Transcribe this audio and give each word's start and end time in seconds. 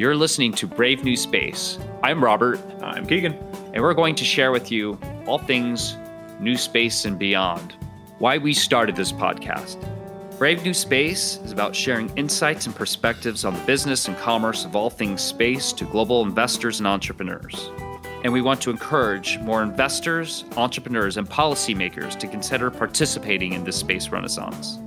You're 0.00 0.16
listening 0.16 0.52
to 0.52 0.66
Brave 0.66 1.04
New 1.04 1.14
Space. 1.14 1.78
I'm 2.02 2.24
Robert. 2.24 2.58
I'm 2.80 3.04
Keegan. 3.04 3.34
And 3.74 3.82
we're 3.82 3.92
going 3.92 4.14
to 4.14 4.24
share 4.24 4.50
with 4.50 4.72
you 4.72 4.98
all 5.26 5.36
things 5.36 5.98
new 6.38 6.56
space 6.56 7.04
and 7.04 7.18
beyond. 7.18 7.74
Why 8.18 8.38
we 8.38 8.54
started 8.54 8.96
this 8.96 9.12
podcast. 9.12 9.76
Brave 10.38 10.64
New 10.64 10.72
Space 10.72 11.38
is 11.44 11.52
about 11.52 11.76
sharing 11.76 12.08
insights 12.16 12.64
and 12.64 12.74
perspectives 12.74 13.44
on 13.44 13.52
the 13.52 13.60
business 13.66 14.08
and 14.08 14.16
commerce 14.16 14.64
of 14.64 14.74
all 14.74 14.88
things 14.88 15.20
space 15.20 15.70
to 15.74 15.84
global 15.84 16.22
investors 16.22 16.80
and 16.80 16.86
entrepreneurs. 16.86 17.70
And 18.24 18.32
we 18.32 18.40
want 18.40 18.62
to 18.62 18.70
encourage 18.70 19.38
more 19.40 19.62
investors, 19.62 20.46
entrepreneurs, 20.56 21.18
and 21.18 21.28
policymakers 21.28 22.18
to 22.20 22.26
consider 22.26 22.70
participating 22.70 23.52
in 23.52 23.64
this 23.64 23.76
space 23.76 24.08
renaissance. 24.08 24.78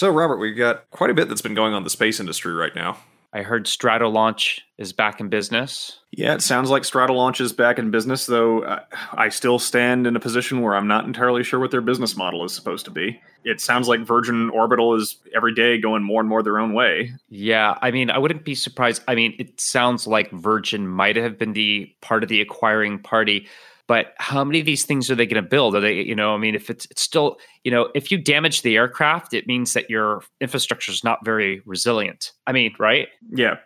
So, 0.00 0.08
Robert, 0.08 0.38
we've 0.38 0.56
got 0.56 0.88
quite 0.92 1.10
a 1.10 1.14
bit 1.14 1.28
that's 1.28 1.42
been 1.42 1.52
going 1.52 1.74
on 1.74 1.80
in 1.80 1.84
the 1.84 1.90
space 1.90 2.20
industry 2.20 2.54
right 2.54 2.74
now. 2.74 2.96
I 3.34 3.42
heard 3.42 3.66
Stratolaunch 3.66 4.60
is 4.78 4.94
back 4.94 5.20
in 5.20 5.28
business. 5.28 5.98
Yeah, 6.10 6.32
it 6.32 6.40
sounds 6.40 6.70
like 6.70 6.84
Stratolaunch 6.84 7.38
is 7.38 7.52
back 7.52 7.78
in 7.78 7.90
business, 7.90 8.24
though 8.24 8.62
uh, 8.62 8.80
I 9.12 9.28
still 9.28 9.58
stand 9.58 10.06
in 10.06 10.16
a 10.16 10.18
position 10.18 10.62
where 10.62 10.74
I'm 10.74 10.88
not 10.88 11.04
entirely 11.04 11.44
sure 11.44 11.60
what 11.60 11.70
their 11.70 11.82
business 11.82 12.16
model 12.16 12.46
is 12.46 12.54
supposed 12.54 12.86
to 12.86 12.90
be. 12.90 13.20
It 13.44 13.60
sounds 13.60 13.88
like 13.88 14.00
Virgin 14.00 14.48
Orbital 14.48 14.94
is 14.94 15.18
every 15.36 15.52
day 15.52 15.78
going 15.78 16.02
more 16.02 16.20
and 16.20 16.28
more 16.30 16.42
their 16.42 16.58
own 16.58 16.72
way. 16.72 17.12
Yeah, 17.28 17.76
I 17.82 17.90
mean, 17.90 18.08
I 18.08 18.16
wouldn't 18.16 18.46
be 18.46 18.54
surprised. 18.54 19.02
I 19.06 19.14
mean, 19.14 19.36
it 19.38 19.60
sounds 19.60 20.06
like 20.06 20.30
Virgin 20.30 20.88
might 20.88 21.16
have 21.16 21.36
been 21.36 21.52
the 21.52 21.94
part 22.00 22.22
of 22.22 22.30
the 22.30 22.40
acquiring 22.40 23.00
party 23.00 23.48
but 23.90 24.14
how 24.18 24.44
many 24.44 24.60
of 24.60 24.66
these 24.66 24.84
things 24.84 25.10
are 25.10 25.16
they 25.16 25.26
going 25.26 25.42
to 25.42 25.48
build 25.48 25.74
are 25.74 25.80
they 25.80 25.94
you 25.94 26.14
know 26.14 26.32
i 26.32 26.38
mean 26.38 26.54
if 26.54 26.70
it's, 26.70 26.86
it's 26.92 27.02
still 27.02 27.38
you 27.64 27.72
know 27.72 27.90
if 27.94 28.12
you 28.12 28.16
damage 28.16 28.62
the 28.62 28.76
aircraft 28.76 29.34
it 29.34 29.48
means 29.48 29.72
that 29.72 29.90
your 29.90 30.22
infrastructure 30.40 30.92
is 30.92 31.02
not 31.02 31.18
very 31.24 31.60
resilient 31.66 32.32
i 32.46 32.52
mean 32.52 32.72
right 32.78 33.08
yeah 33.32 33.56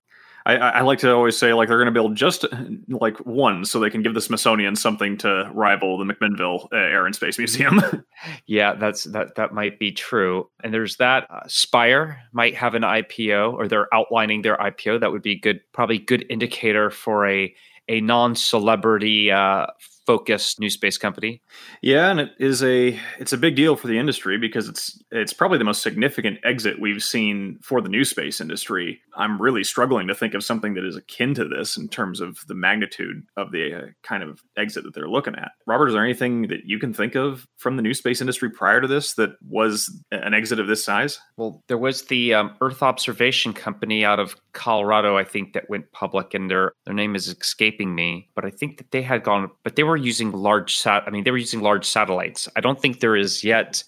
I, 0.46 0.56
I, 0.56 0.80
like 0.82 0.98
to 0.98 1.10
always 1.10 1.38
say 1.38 1.54
like 1.54 1.68
they're 1.68 1.78
going 1.78 1.86
to 1.86 1.90
build 1.92 2.16
just 2.16 2.44
like 2.88 3.16
one 3.20 3.64
so 3.64 3.80
they 3.80 3.88
can 3.88 4.02
give 4.02 4.12
the 4.12 4.20
Smithsonian 4.20 4.76
something 4.76 5.16
to 5.18 5.50
rival 5.54 5.96
the 5.96 6.04
McMinnville 6.04 6.66
uh, 6.70 6.76
Air 6.76 7.06
and 7.06 7.14
Space 7.14 7.38
Museum. 7.38 7.80
yeah, 8.46 8.74
that's 8.74 9.04
that 9.04 9.36
that 9.36 9.54
might 9.54 9.78
be 9.78 9.90
true. 9.90 10.50
And 10.62 10.74
there's 10.74 10.96
that 10.96 11.26
uh, 11.30 11.40
Spire 11.48 12.20
might 12.32 12.54
have 12.56 12.74
an 12.74 12.82
IPO 12.82 13.54
or 13.54 13.68
they're 13.68 13.88
outlining 13.94 14.42
their 14.42 14.58
IPO. 14.58 15.00
That 15.00 15.12
would 15.12 15.22
be 15.22 15.34
good, 15.34 15.60
probably 15.72 15.98
good 15.98 16.26
indicator 16.28 16.90
for 16.90 17.26
a 17.26 17.54
a 17.88 18.02
non-celebrity 18.02 19.30
uh, 19.30 19.66
focused 20.06 20.60
new 20.60 20.70
space 20.70 20.98
company. 20.98 21.42
Yeah, 21.82 22.10
and 22.10 22.20
it 22.20 22.30
is 22.38 22.62
a 22.62 22.98
it's 23.18 23.32
a 23.32 23.38
big 23.38 23.56
deal 23.56 23.76
for 23.76 23.86
the 23.86 23.98
industry 23.98 24.38
because 24.38 24.68
it's 24.68 25.02
it's 25.10 25.32
probably 25.32 25.58
the 25.58 25.64
most 25.64 25.82
significant 25.82 26.38
exit 26.44 26.80
we've 26.80 27.02
seen 27.02 27.58
for 27.62 27.80
the 27.80 27.88
new 27.88 28.04
space 28.04 28.40
industry. 28.40 29.00
I'm 29.16 29.40
really 29.40 29.64
struggling 29.64 30.08
to 30.08 30.14
think 30.14 30.34
of 30.34 30.44
something 30.44 30.74
that 30.74 30.84
is 30.84 30.96
akin 30.96 31.34
to 31.34 31.48
this 31.48 31.76
in 31.76 31.88
terms 31.88 32.20
of 32.20 32.38
the 32.48 32.54
magnitude 32.54 33.24
of 33.36 33.52
the 33.52 33.74
uh, 33.74 33.86
kind 34.02 34.22
of 34.22 34.42
exit 34.56 34.84
that 34.84 34.94
they're 34.94 35.08
looking 35.08 35.36
at. 35.36 35.52
Robert, 35.66 35.88
is 35.88 35.94
there 35.94 36.04
anything 36.04 36.48
that 36.48 36.64
you 36.64 36.78
can 36.78 36.92
think 36.92 37.14
of 37.14 37.46
from 37.56 37.76
the 37.76 37.82
new 37.82 37.94
space 37.94 38.20
industry 38.20 38.50
prior 38.50 38.80
to 38.80 38.88
this 38.88 39.14
that 39.14 39.30
was 39.48 40.02
an 40.10 40.34
exit 40.34 40.60
of 40.60 40.66
this 40.66 40.84
size? 40.84 41.18
Well, 41.36 41.62
there 41.68 41.78
was 41.78 42.02
the 42.02 42.34
um, 42.34 42.56
Earth 42.60 42.82
Observation 42.82 43.52
Company 43.52 44.04
out 44.04 44.20
of 44.20 44.36
Colorado, 44.52 45.16
I 45.16 45.24
think, 45.24 45.52
that 45.52 45.68
went 45.68 45.90
public, 45.92 46.34
and 46.34 46.50
their 46.50 46.72
their 46.84 46.94
name 46.94 47.14
is 47.14 47.28
escaping 47.28 47.94
me, 47.94 48.28
but 48.34 48.44
I 48.44 48.50
think 48.50 48.78
that 48.78 48.90
they 48.90 49.02
had 49.02 49.22
gone, 49.22 49.50
but 49.62 49.76
they 49.76 49.82
were 49.82 49.93
using 49.96 50.32
large 50.32 50.76
sat. 50.76 51.04
I 51.06 51.10
mean, 51.10 51.24
they 51.24 51.30
were 51.30 51.38
using 51.38 51.60
large 51.60 51.84
satellites. 51.84 52.48
I 52.56 52.60
don't 52.60 52.80
think 52.80 53.00
there 53.00 53.16
is 53.16 53.44
yet 53.44 53.82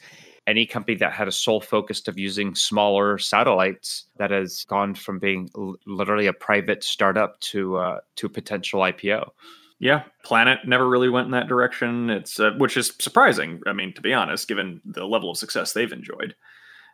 any 0.46 0.64
company 0.64 0.96
that 0.98 1.12
had 1.12 1.28
a 1.28 1.32
sole 1.32 1.60
focus 1.60 2.06
of 2.06 2.18
using 2.18 2.54
smaller 2.54 3.18
satellites 3.18 4.04
that 4.16 4.30
has 4.30 4.64
gone 4.64 4.94
from 4.94 5.18
being 5.18 5.50
l- 5.56 5.76
literally 5.86 6.26
a 6.26 6.32
private 6.32 6.84
startup 6.84 7.38
to 7.40 7.76
uh, 7.76 8.00
to 8.16 8.26
a 8.26 8.30
potential 8.30 8.80
IPO. 8.80 9.30
Yeah, 9.78 10.04
Planet 10.24 10.60
never 10.66 10.88
really 10.88 11.10
went 11.10 11.26
in 11.26 11.32
that 11.32 11.48
direction. 11.48 12.08
It's 12.10 12.40
uh, 12.40 12.52
which 12.58 12.76
is 12.76 12.92
surprising. 12.98 13.60
I 13.66 13.72
mean, 13.72 13.92
to 13.94 14.00
be 14.00 14.14
honest, 14.14 14.48
given 14.48 14.80
the 14.84 15.04
level 15.04 15.30
of 15.30 15.36
success 15.36 15.72
they've 15.72 15.92
enjoyed. 15.92 16.34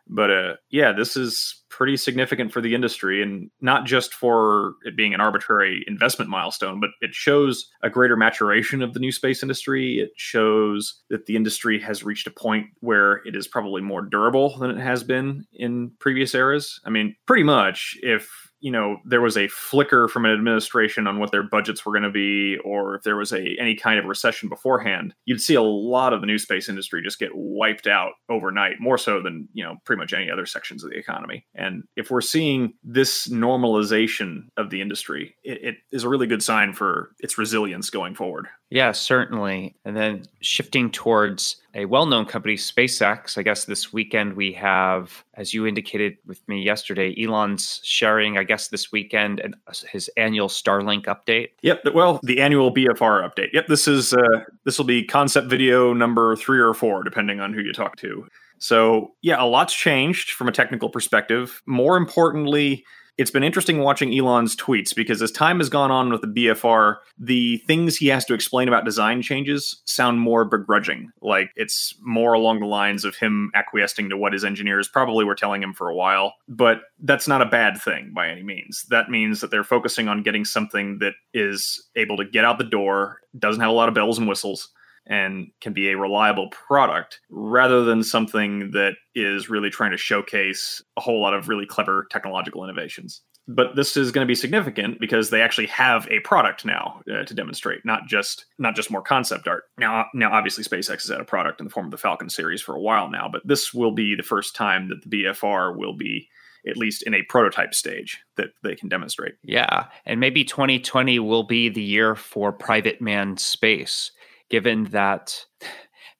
But 0.07 0.31
uh, 0.31 0.53
yeah, 0.69 0.91
this 0.91 1.15
is 1.15 1.63
pretty 1.69 1.97
significant 1.97 2.51
for 2.51 2.61
the 2.61 2.75
industry 2.75 3.23
and 3.23 3.49
not 3.61 3.85
just 3.85 4.13
for 4.13 4.73
it 4.83 4.95
being 4.95 5.13
an 5.13 5.21
arbitrary 5.21 5.83
investment 5.87 6.29
milestone, 6.29 6.79
but 6.79 6.91
it 7.01 7.13
shows 7.13 7.67
a 7.81 7.89
greater 7.89 8.15
maturation 8.15 8.81
of 8.83 8.93
the 8.93 8.99
new 8.99 9.11
space 9.11 9.41
industry. 9.41 9.97
It 9.97 10.11
shows 10.15 11.01
that 11.09 11.25
the 11.25 11.35
industry 11.35 11.79
has 11.79 12.03
reached 12.03 12.27
a 12.27 12.31
point 12.31 12.67
where 12.81 13.21
it 13.25 13.35
is 13.35 13.47
probably 13.47 13.81
more 13.81 14.03
durable 14.03 14.57
than 14.59 14.69
it 14.69 14.79
has 14.79 15.03
been 15.03 15.45
in 15.51 15.91
previous 15.99 16.35
eras. 16.35 16.79
I 16.85 16.89
mean, 16.89 17.15
pretty 17.25 17.43
much 17.43 17.97
if 18.03 18.29
you 18.63 18.71
know 18.71 18.97
there 19.03 19.21
was 19.21 19.35
a 19.35 19.49
flicker 19.49 20.07
from 20.07 20.23
an 20.25 20.31
administration 20.31 21.05
on 21.05 21.19
what 21.19 21.31
their 21.31 21.43
budgets 21.43 21.85
were 21.85 21.91
going 21.91 22.03
to 22.03 22.09
be 22.09 22.57
or 22.63 22.95
if 22.95 23.03
there 23.03 23.17
was 23.17 23.33
a 23.33 23.55
any 23.59 23.75
kind 23.75 23.99
of 23.99 24.05
recession 24.05 24.47
beforehand 24.47 25.13
you'd 25.25 25.41
see 25.41 25.53
a 25.53 25.61
lot 25.61 26.13
of 26.13 26.21
the 26.21 26.27
new 26.27 26.37
space 26.37 26.69
industry 26.69 27.01
just 27.03 27.19
get 27.19 27.31
wiped 27.33 27.87
out 27.87 28.13
overnight 28.29 28.79
more 28.79 28.97
so 28.97 29.21
than 29.21 29.49
you 29.53 29.63
know 29.63 29.75
pretty 29.85 29.99
much 29.99 30.13
any 30.13 30.31
other 30.31 30.45
sections 30.45 30.83
of 30.83 30.89
the 30.89 30.97
economy. 30.97 31.45
And 31.53 31.83
if 31.97 32.09
we're 32.09 32.21
seeing 32.21 32.73
this 32.83 33.27
normalization 33.27 34.45
of 34.55 34.69
the 34.69 34.81
industry 34.81 35.35
it, 35.43 35.63
it 35.63 35.75
is 35.91 36.05
a 36.05 36.09
really 36.09 36.27
good 36.27 36.41
sign 36.41 36.73
for 36.73 37.11
its 37.19 37.37
resilience 37.37 37.89
going 37.89 38.15
forward 38.15 38.47
yeah, 38.73 38.91
certainly. 38.91 39.75
And 39.85 39.95
then 39.95 40.23
shifting 40.41 40.89
towards 40.89 41.57
a 41.75 41.85
well 41.85 42.07
known 42.07 42.25
company, 42.25 42.55
SpaceX, 42.55 43.37
I 43.37 43.43
guess 43.43 43.65
this 43.65 43.93
weekend 43.93 44.33
we 44.33 44.51
have, 44.53 45.23
as 45.35 45.53
you 45.53 45.67
indicated 45.67 46.17
with 46.25 46.41
me 46.47 46.59
yesterday, 46.59 47.13
Elon's 47.23 47.81
sharing, 47.83 48.35
I 48.35 48.43
guess 48.43 48.69
this 48.69 48.91
weekend, 48.91 49.39
and 49.41 49.55
his 49.91 50.09
annual 50.17 50.47
Starlink 50.47 51.05
update. 51.05 51.49
Yep. 51.61 51.93
Well, 51.93 52.19
the 52.23 52.41
annual 52.41 52.73
BFR 52.73 53.29
update. 53.29 53.53
Yep. 53.53 53.67
This 53.67 53.87
is, 53.87 54.11
uh, 54.11 54.39
this 54.63 54.79
will 54.79 54.85
be 54.85 55.03
concept 55.03 55.51
video 55.51 55.93
number 55.93 56.35
three 56.35 56.59
or 56.59 56.73
four, 56.73 57.03
depending 57.03 57.39
on 57.39 57.53
who 57.53 57.61
you 57.61 57.73
talk 57.73 57.95
to. 57.97 58.27
So, 58.57 59.11
yeah, 59.21 59.39
a 59.39 59.45
lot's 59.45 59.75
changed 59.75 60.31
from 60.31 60.47
a 60.47 60.51
technical 60.51 60.89
perspective. 60.89 61.61
More 61.67 61.95
importantly, 61.95 62.85
it's 63.17 63.31
been 63.31 63.43
interesting 63.43 63.79
watching 63.79 64.17
Elon's 64.17 64.55
tweets 64.55 64.95
because 64.95 65.21
as 65.21 65.31
time 65.31 65.59
has 65.59 65.69
gone 65.69 65.91
on 65.91 66.11
with 66.11 66.21
the 66.21 66.27
BFR, 66.27 66.97
the 67.17 67.57
things 67.67 67.97
he 67.97 68.07
has 68.07 68.25
to 68.25 68.33
explain 68.33 68.67
about 68.67 68.85
design 68.85 69.21
changes 69.21 69.81
sound 69.85 70.19
more 70.19 70.45
begrudging. 70.45 71.11
Like 71.21 71.51
it's 71.55 71.93
more 72.01 72.33
along 72.33 72.59
the 72.59 72.65
lines 72.65 73.05
of 73.05 73.15
him 73.15 73.51
acquiescing 73.53 74.09
to 74.09 74.17
what 74.17 74.33
his 74.33 74.43
engineers 74.43 74.87
probably 74.87 75.25
were 75.25 75.35
telling 75.35 75.61
him 75.61 75.73
for 75.73 75.89
a 75.89 75.95
while. 75.95 76.33
But 76.47 76.81
that's 76.99 77.27
not 77.27 77.41
a 77.41 77.45
bad 77.45 77.79
thing 77.79 78.11
by 78.15 78.29
any 78.29 78.43
means. 78.43 78.85
That 78.89 79.09
means 79.09 79.41
that 79.41 79.51
they're 79.51 79.63
focusing 79.63 80.07
on 80.07 80.23
getting 80.23 80.45
something 80.45 80.97
that 80.99 81.13
is 81.33 81.87
able 81.95 82.17
to 82.17 82.25
get 82.25 82.45
out 82.45 82.57
the 82.57 82.63
door, 82.63 83.19
doesn't 83.37 83.61
have 83.61 83.69
a 83.69 83.73
lot 83.73 83.89
of 83.89 83.95
bells 83.95 84.17
and 84.17 84.27
whistles 84.27 84.69
and 85.07 85.47
can 85.61 85.73
be 85.73 85.89
a 85.89 85.97
reliable 85.97 86.49
product 86.49 87.19
rather 87.29 87.83
than 87.83 88.03
something 88.03 88.71
that 88.71 88.93
is 89.15 89.49
really 89.49 89.69
trying 89.69 89.91
to 89.91 89.97
showcase 89.97 90.81
a 90.97 91.01
whole 91.01 91.21
lot 91.21 91.33
of 91.33 91.49
really 91.49 91.65
clever 91.65 92.07
technological 92.09 92.63
innovations. 92.63 93.21
But 93.45 93.75
this 93.75 93.97
is 93.97 94.11
going 94.11 94.25
to 94.25 94.31
be 94.31 94.35
significant 94.35 95.01
because 95.01 95.29
they 95.29 95.41
actually 95.41 95.67
have 95.67 96.07
a 96.09 96.21
product 96.21 96.63
now 96.63 97.01
uh, 97.13 97.25
to 97.25 97.33
demonstrate, 97.33 97.83
not 97.83 98.07
just 98.07 98.45
not 98.57 98.73
just 98.73 98.89
more 98.89 99.01
concept 99.01 99.49
art. 99.49 99.65
Now, 99.77 100.05
now 100.13 100.31
obviously 100.31 100.63
SpaceX 100.63 101.01
has 101.01 101.09
had 101.09 101.19
a 101.19 101.25
product 101.25 101.59
in 101.59 101.65
the 101.65 101.69
form 101.69 101.87
of 101.87 101.91
the 101.91 101.97
Falcon 101.97 102.29
series 102.29 102.61
for 102.61 102.73
a 102.73 102.79
while 102.79 103.09
now, 103.09 103.27
but 103.29 103.41
this 103.45 103.73
will 103.73 103.91
be 103.91 104.15
the 104.15 104.23
first 104.23 104.55
time 104.55 104.87
that 104.87 105.01
the 105.03 105.23
BFR 105.23 105.75
will 105.75 105.95
be 105.95 106.29
at 106.65 106.77
least 106.77 107.03
in 107.03 107.13
a 107.13 107.23
prototype 107.23 107.73
stage 107.73 108.21
that 108.37 108.51
they 108.63 108.75
can 108.75 108.87
demonstrate. 108.87 109.33
Yeah, 109.43 109.87
and 110.05 110.21
maybe 110.21 110.45
2020 110.45 111.19
will 111.19 111.43
be 111.43 111.67
the 111.67 111.81
year 111.81 112.15
for 112.15 112.53
private 112.53 113.01
manned 113.01 113.41
space 113.41 114.11
given 114.53 114.83
that 114.91 115.43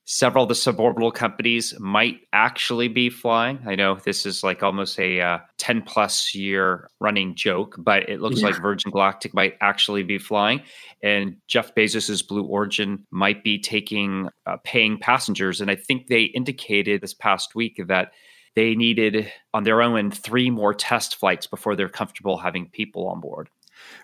several 0.05 0.45
of 0.45 0.49
the 0.49 0.55
suborbital 0.55 1.13
companies 1.13 1.71
might 1.79 2.21
actually 2.33 2.87
be 2.87 3.07
flying. 3.07 3.59
I 3.67 3.75
know 3.75 3.99
this 4.03 4.25
is 4.25 4.43
like 4.43 4.63
almost 4.63 4.97
a 4.97 5.21
uh, 5.21 5.37
10 5.59 5.83
plus 5.83 6.33
year 6.33 6.89
running 6.99 7.35
joke, 7.35 7.75
but 7.77 8.09
it 8.09 8.21
looks 8.21 8.41
yeah. 8.41 8.47
like 8.47 8.59
Virgin 8.59 8.89
Galactic 8.89 9.35
might 9.35 9.53
actually 9.61 10.01
be 10.01 10.17
flying. 10.17 10.63
And 11.03 11.35
Jeff 11.47 11.75
Bezos's 11.75 12.23
Blue 12.23 12.43
Origin 12.43 13.05
might 13.11 13.43
be 13.43 13.59
taking 13.59 14.29
uh, 14.47 14.57
paying 14.63 14.97
passengers. 14.97 15.61
And 15.61 15.69
I 15.69 15.75
think 15.75 16.07
they 16.07 16.23
indicated 16.23 17.01
this 17.01 17.13
past 17.13 17.53
week 17.53 17.79
that 17.87 18.13
they 18.55 18.73
needed 18.73 19.31
on 19.53 19.61
their 19.63 19.83
own 19.83 20.09
three 20.09 20.49
more 20.49 20.73
test 20.73 21.17
flights 21.17 21.45
before 21.45 21.75
they're 21.75 21.87
comfortable 21.87 22.39
having 22.39 22.67
people 22.67 23.07
on 23.09 23.19
board. 23.19 23.47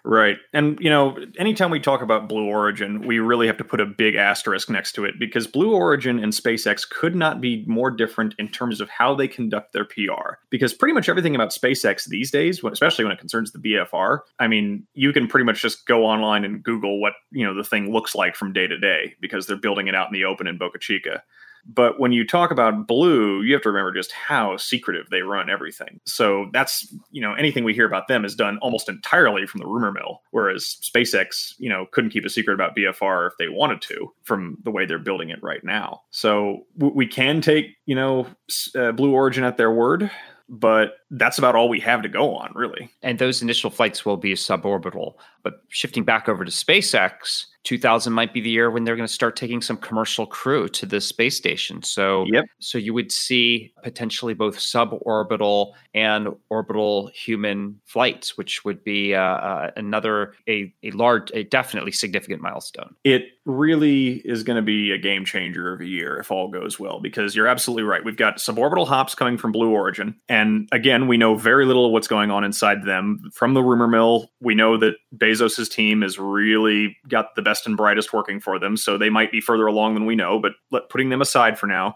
Right. 0.04 0.38
And, 0.54 0.80
you 0.80 0.90
know, 0.90 1.18
anytime 1.38 1.72
we 1.72 1.80
talk 1.80 2.02
about 2.02 2.30
Blue 2.30 2.46
Origin, 2.46 3.06
we 3.06 3.20
really 3.20 3.48
have 3.48 3.58
to 3.58 3.64
put 3.64 3.80
a 3.80 3.86
big 3.86 4.16
asterisk 4.16 4.70
next 4.70 4.94
to 4.94 5.06
it 5.06 5.16
because 5.20 5.48
Blue 5.48 5.74
Origin 5.74 6.20
and 6.20 6.32
SpaceX 6.32 6.90
could 6.90 7.16
not 7.16 7.42
be 7.42 7.66
more 7.68 7.92
different 7.92 8.36
in 8.40 8.48
terms 8.48 8.82
of 8.82 8.90
how 8.90 9.14
they 9.14 9.28
conduct 9.28 9.74
their 9.74 9.86
PR. 9.86 10.38
Because 10.50 10.74
pretty 10.74 10.94
much 10.94 11.10
everything 11.10 11.36
about 11.36 11.50
SpaceX 11.50 12.06
these 12.06 12.32
days, 12.32 12.64
especially 12.64 13.06
when 13.06 13.12
it 13.12 13.20
concerns 13.20 13.52
the 13.52 13.60
BFR, 13.60 14.20
I 14.40 14.48
mean, 14.48 14.88
you 14.94 15.12
can 15.12 15.28
pretty 15.28 15.46
much 15.46 15.62
just 15.62 15.86
go 15.86 16.06
online 16.06 16.46
and 16.46 16.64
Google 16.64 17.02
what, 17.02 17.14
you 17.32 17.46
know, 17.46 17.54
the 17.54 17.64
thing 17.64 17.92
looks 17.92 18.16
like 18.16 18.36
from 18.36 18.54
day 18.54 18.68
to 18.68 18.78
day 18.78 19.16
because 19.20 19.48
they're 19.48 19.58
building 19.58 19.88
it 19.88 19.96
out 19.96 20.08
in 20.08 20.14
the 20.14 20.26
open 20.26 20.48
in 20.48 20.58
Boca 20.58 20.80
Chica 20.80 21.24
But 21.72 22.00
when 22.00 22.12
you 22.12 22.26
talk 22.26 22.52
about 22.52 22.88
Blue, 22.88 23.42
you 23.42 23.54
have 23.54 23.62
to 23.62 23.70
remember 23.70 23.94
just 23.94 24.12
how 24.12 24.58
secretive 24.58 25.10
they 25.10 25.22
run 25.22 25.50
everything. 25.50 26.00
So 26.06 26.50
that's, 26.52 26.92
you 27.12 27.22
know, 27.22 27.34
anything 27.34 27.64
we 27.64 27.74
hear 27.74 27.86
about 27.86 28.08
them 28.08 28.26
is 28.26 28.36
done 28.36 28.58
almost 28.60 28.90
entirely 28.90 29.46
from 29.46 29.60
the 29.60 29.68
rumor 29.68 29.92
mill, 29.92 30.22
whereas 30.32 30.78
SpaceX, 30.82 31.54
you 31.60 31.70
know, 31.70 31.86
couldn't 31.92 32.10
keep 32.10 32.26
a 32.26 32.30
secret 32.30 32.56
about 32.56 32.76
BFR 32.76 33.28
if 33.28 33.34
they 33.38 33.50
wanted 33.50 33.82
to 33.84 34.12
from 34.24 34.58
the 34.64 34.72
way 34.72 34.86
they're 34.86 34.98
building 34.98 35.30
it 35.30 35.44
right 35.44 35.64
now. 35.64 36.02
So 36.10 36.66
we 36.76 37.06
can 37.06 37.40
take, 37.40 37.78
you 37.86 37.96
know, 37.96 38.28
uh, 38.76 38.92
Blue 38.92 39.14
Origin 39.14 39.44
at 39.44 39.58
their 39.58 39.72
word 39.72 40.10
but 40.50 40.94
that's 41.12 41.38
about 41.38 41.56
all 41.56 41.70
we 41.70 41.80
have 41.80 42.02
to 42.04 42.10
go 42.10 42.36
on, 42.36 42.52
really. 42.56 42.90
And 43.02 43.18
those 43.18 43.42
initial 43.42 43.70
flights 43.70 44.06
will 44.06 44.18
be 44.18 44.34
suborbital. 44.34 45.16
But 45.44 45.62
shifting 45.70 46.04
back 46.04 46.30
over 46.30 46.46
to 46.46 46.52
SpaceX, 46.52 47.46
2000 47.64 48.14
might 48.14 48.34
be 48.34 48.42
the 48.42 48.50
year 48.50 48.72
when 48.72 48.84
they're 48.84 48.96
going 48.96 49.08
to 49.08 49.14
start 49.14 49.36
taking 49.36 49.62
some 49.62 49.78
commercial 49.78 50.26
crew 50.26 50.68
to 50.70 50.86
the 50.86 51.02
space 51.02 51.36
station. 51.36 51.84
So, 51.84 52.26
yep. 52.32 52.46
so 52.60 52.78
you 52.78 52.94
would 52.94 53.12
see 53.12 53.74
potentially 53.84 54.34
both 54.34 54.58
suborbital 54.58 55.74
and 55.94 56.30
orbital 56.50 57.08
human 57.08 57.80
flights, 57.86 58.38
which 58.38 58.64
would 58.64 58.84
be 58.84 59.14
uh, 59.14 59.22
uh, 59.22 59.72
another 59.76 60.34
a, 60.48 60.74
a 60.84 60.92
large, 60.92 61.32
a 61.34 61.44
definitely 61.44 61.92
significant 61.92 62.42
milestone. 62.42 62.96
It 63.04 63.24
really 63.46 64.22
is 64.26 64.44
going 64.44 64.58
to 64.58 64.62
be 64.62 64.92
a 64.92 64.98
game 64.98 65.26
changer 65.26 65.74
of 65.74 65.82
a 65.82 65.86
year 65.86 66.18
if 66.18 66.32
all 66.32 66.48
goes 66.48 66.80
well, 66.80 67.00
because 67.00 67.36
you're 67.36 67.48
absolutely 67.48 67.84
right. 67.84 68.04
We've 68.04 68.16
got 68.16 68.38
suborbital 68.38 68.88
hops 68.88 69.16
coming 69.16 69.38
from 69.38 69.52
Blue 69.52 69.72
Origin, 69.72 70.16
and 70.30 70.70
again, 70.72 70.99
we 71.08 71.18
know 71.18 71.36
very 71.36 71.66
little 71.66 71.86
of 71.86 71.92
what's 71.92 72.08
going 72.08 72.32
on 72.32 72.44
inside 72.44 72.84
them 72.84 73.30
from 73.34 73.54
the 73.54 73.64
rumor 73.64 73.88
mill. 73.88 74.32
We 74.42 74.56
know 74.56 74.78
that 74.78 74.96
Bezos' 75.16 75.70
team 75.70 76.02
has 76.02 76.20
really 76.20 76.98
got 77.08 77.36
the 77.36 77.42
best 77.42 77.66
and 77.66 77.78
brightest 77.78 78.12
working 78.14 78.40
for 78.40 78.60
them, 78.60 78.76
so 78.76 78.98
they 78.98 79.10
might 79.10 79.32
be 79.32 79.42
further 79.42 79.68
along 79.68 79.94
than 79.94 80.06
we 80.06 80.16
know. 80.16 80.40
But 80.40 80.90
putting 80.90 81.10
them 81.10 81.22
aside 81.22 81.58
for 81.58 81.68
now, 81.68 81.96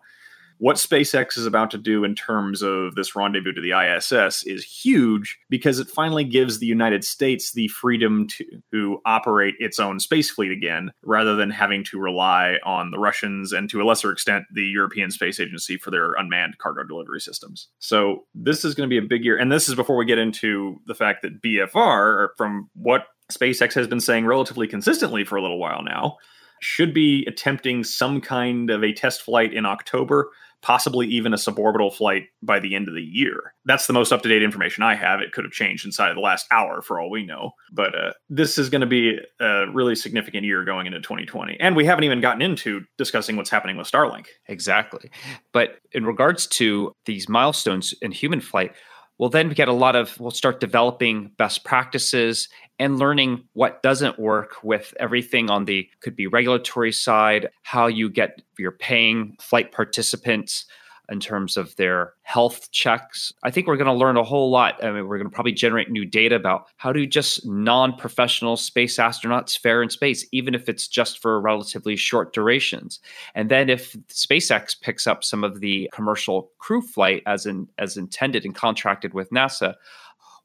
what 0.63 0.77
SpaceX 0.77 1.37
is 1.37 1.45
about 1.45 1.71
to 1.71 1.77
do 1.77 2.05
in 2.05 2.15
terms 2.15 2.61
of 2.61 2.95
this 2.95 3.17
rendezvous 3.17 3.51
to 3.51 3.59
the 3.59 3.73
ISS 3.77 4.43
is 4.45 4.63
huge 4.63 5.37
because 5.49 5.77
it 5.77 5.89
finally 5.89 6.23
gives 6.23 6.59
the 6.59 6.65
United 6.65 7.03
States 7.03 7.51
the 7.51 7.67
freedom 7.67 8.29
to, 8.29 8.45
to 8.71 9.01
operate 9.05 9.55
its 9.59 9.77
own 9.77 9.99
space 9.99 10.31
fleet 10.31 10.53
again, 10.53 10.93
rather 11.03 11.35
than 11.35 11.49
having 11.49 11.83
to 11.83 11.99
rely 11.99 12.59
on 12.63 12.91
the 12.91 12.97
Russians 12.97 13.51
and 13.51 13.69
to 13.71 13.81
a 13.81 13.83
lesser 13.83 14.09
extent 14.09 14.45
the 14.53 14.63
European 14.63 15.11
Space 15.11 15.37
Agency 15.37 15.75
for 15.75 15.91
their 15.91 16.13
unmanned 16.13 16.57
cargo 16.59 16.85
delivery 16.85 17.19
systems. 17.19 17.67
So 17.79 18.23
this 18.33 18.63
is 18.63 18.73
going 18.73 18.89
to 18.89 18.93
be 19.01 19.05
a 19.05 19.09
big 19.09 19.25
year. 19.25 19.37
And 19.37 19.51
this 19.51 19.67
is 19.67 19.75
before 19.75 19.97
we 19.97 20.05
get 20.05 20.17
into 20.17 20.79
the 20.85 20.95
fact 20.95 21.23
that 21.23 21.41
BFR, 21.41 22.29
from 22.37 22.69
what 22.73 23.07
SpaceX 23.29 23.73
has 23.73 23.87
been 23.87 23.99
saying 23.99 24.25
relatively 24.25 24.69
consistently 24.69 25.25
for 25.25 25.35
a 25.35 25.41
little 25.41 25.59
while 25.59 25.83
now, 25.83 26.15
should 26.61 26.93
be 26.93 27.25
attempting 27.27 27.83
some 27.83 28.21
kind 28.21 28.69
of 28.69 28.81
a 28.81 28.93
test 28.93 29.21
flight 29.21 29.53
in 29.53 29.65
October 29.65 30.29
possibly 30.63 31.05
even 31.07 31.33
a 31.33 31.37
suborbital 31.37 31.93
flight 31.93 32.23
by 32.41 32.57
the 32.57 32.73
end 32.73 32.87
of 32.87 32.95
the 32.95 33.01
year. 33.01 33.53
That's 33.65 33.85
the 33.85 33.93
most 33.93 34.13
up 34.13 34.23
to 34.23 34.29
date 34.29 34.41
information 34.41 34.81
I 34.81 34.95
have. 34.95 35.19
It 35.19 35.33
could 35.33 35.43
have 35.43 35.51
changed 35.51 35.85
inside 35.85 36.09
of 36.09 36.15
the 36.15 36.21
last 36.21 36.47
hour 36.51 36.81
for 36.81 36.99
all 36.99 37.11
we 37.11 37.25
know. 37.25 37.51
But 37.71 37.93
uh, 37.93 38.13
this 38.29 38.57
is 38.57 38.69
going 38.69 38.81
to 38.81 38.87
be 38.87 39.19
a 39.41 39.65
really 39.71 39.93
significant 39.93 40.45
year 40.45 40.63
going 40.63 40.87
into 40.87 41.01
2020. 41.01 41.57
And 41.59 41.75
we 41.75 41.85
haven't 41.85 42.05
even 42.05 42.21
gotten 42.21 42.41
into 42.41 42.81
discussing 42.97 43.35
what's 43.35 43.49
happening 43.49 43.75
with 43.75 43.91
Starlink. 43.91 44.27
Exactly. 44.47 45.11
But 45.51 45.79
in 45.91 46.05
regards 46.05 46.47
to 46.47 46.93
these 47.05 47.27
milestones 47.27 47.93
in 48.01 48.13
human 48.13 48.39
flight, 48.39 48.71
we'll 49.19 49.29
then 49.29 49.49
get 49.49 49.67
a 49.67 49.73
lot 49.73 49.97
of, 49.97 50.17
we'll 50.17 50.31
start 50.31 50.61
developing 50.61 51.31
best 51.37 51.65
practices 51.65 52.47
and 52.79 52.99
learning 52.99 53.43
what 53.53 53.83
doesn't 53.83 54.19
work 54.19 54.63
with 54.63 54.93
everything 54.99 55.49
on 55.49 55.65
the 55.65 55.87
could 56.01 56.15
be 56.15 56.27
regulatory 56.27 56.91
side, 56.91 57.49
how 57.61 57.87
you 57.87 58.09
get 58.09 58.41
your 58.57 58.71
paying 58.71 59.35
flight 59.39 59.71
participants 59.71 60.65
in 61.09 61.19
terms 61.19 61.57
of 61.57 61.75
their 61.75 62.13
health 62.21 62.71
checks. 62.71 63.33
I 63.43 63.51
think 63.51 63.67
we're 63.67 63.75
going 63.75 63.87
to 63.87 63.93
learn 63.93 64.15
a 64.15 64.23
whole 64.23 64.49
lot. 64.49 64.81
I 64.83 64.89
mean, 64.91 65.05
we're 65.05 65.17
going 65.17 65.29
to 65.29 65.33
probably 65.33 65.51
generate 65.51 65.91
new 65.91 66.05
data 66.05 66.35
about 66.35 66.67
how 66.77 66.93
do 66.93 67.05
just 67.05 67.45
non-professional 67.45 68.55
space 68.55 68.95
astronauts 68.95 69.57
fare 69.57 69.83
in 69.83 69.89
space, 69.89 70.25
even 70.31 70.55
if 70.55 70.69
it's 70.69 70.87
just 70.87 71.19
for 71.19 71.41
relatively 71.41 71.97
short 71.97 72.33
durations. 72.33 72.99
And 73.35 73.51
then 73.51 73.69
if 73.69 73.93
SpaceX 74.07 74.79
picks 74.79 75.05
up 75.05 75.25
some 75.25 75.43
of 75.43 75.59
the 75.59 75.89
commercial 75.93 76.51
crew 76.57 76.81
flight 76.81 77.21
as 77.25 77.45
in 77.45 77.67
as 77.77 77.97
intended 77.97 78.45
and 78.45 78.55
contracted 78.55 79.13
with 79.13 79.29
NASA, 79.31 79.75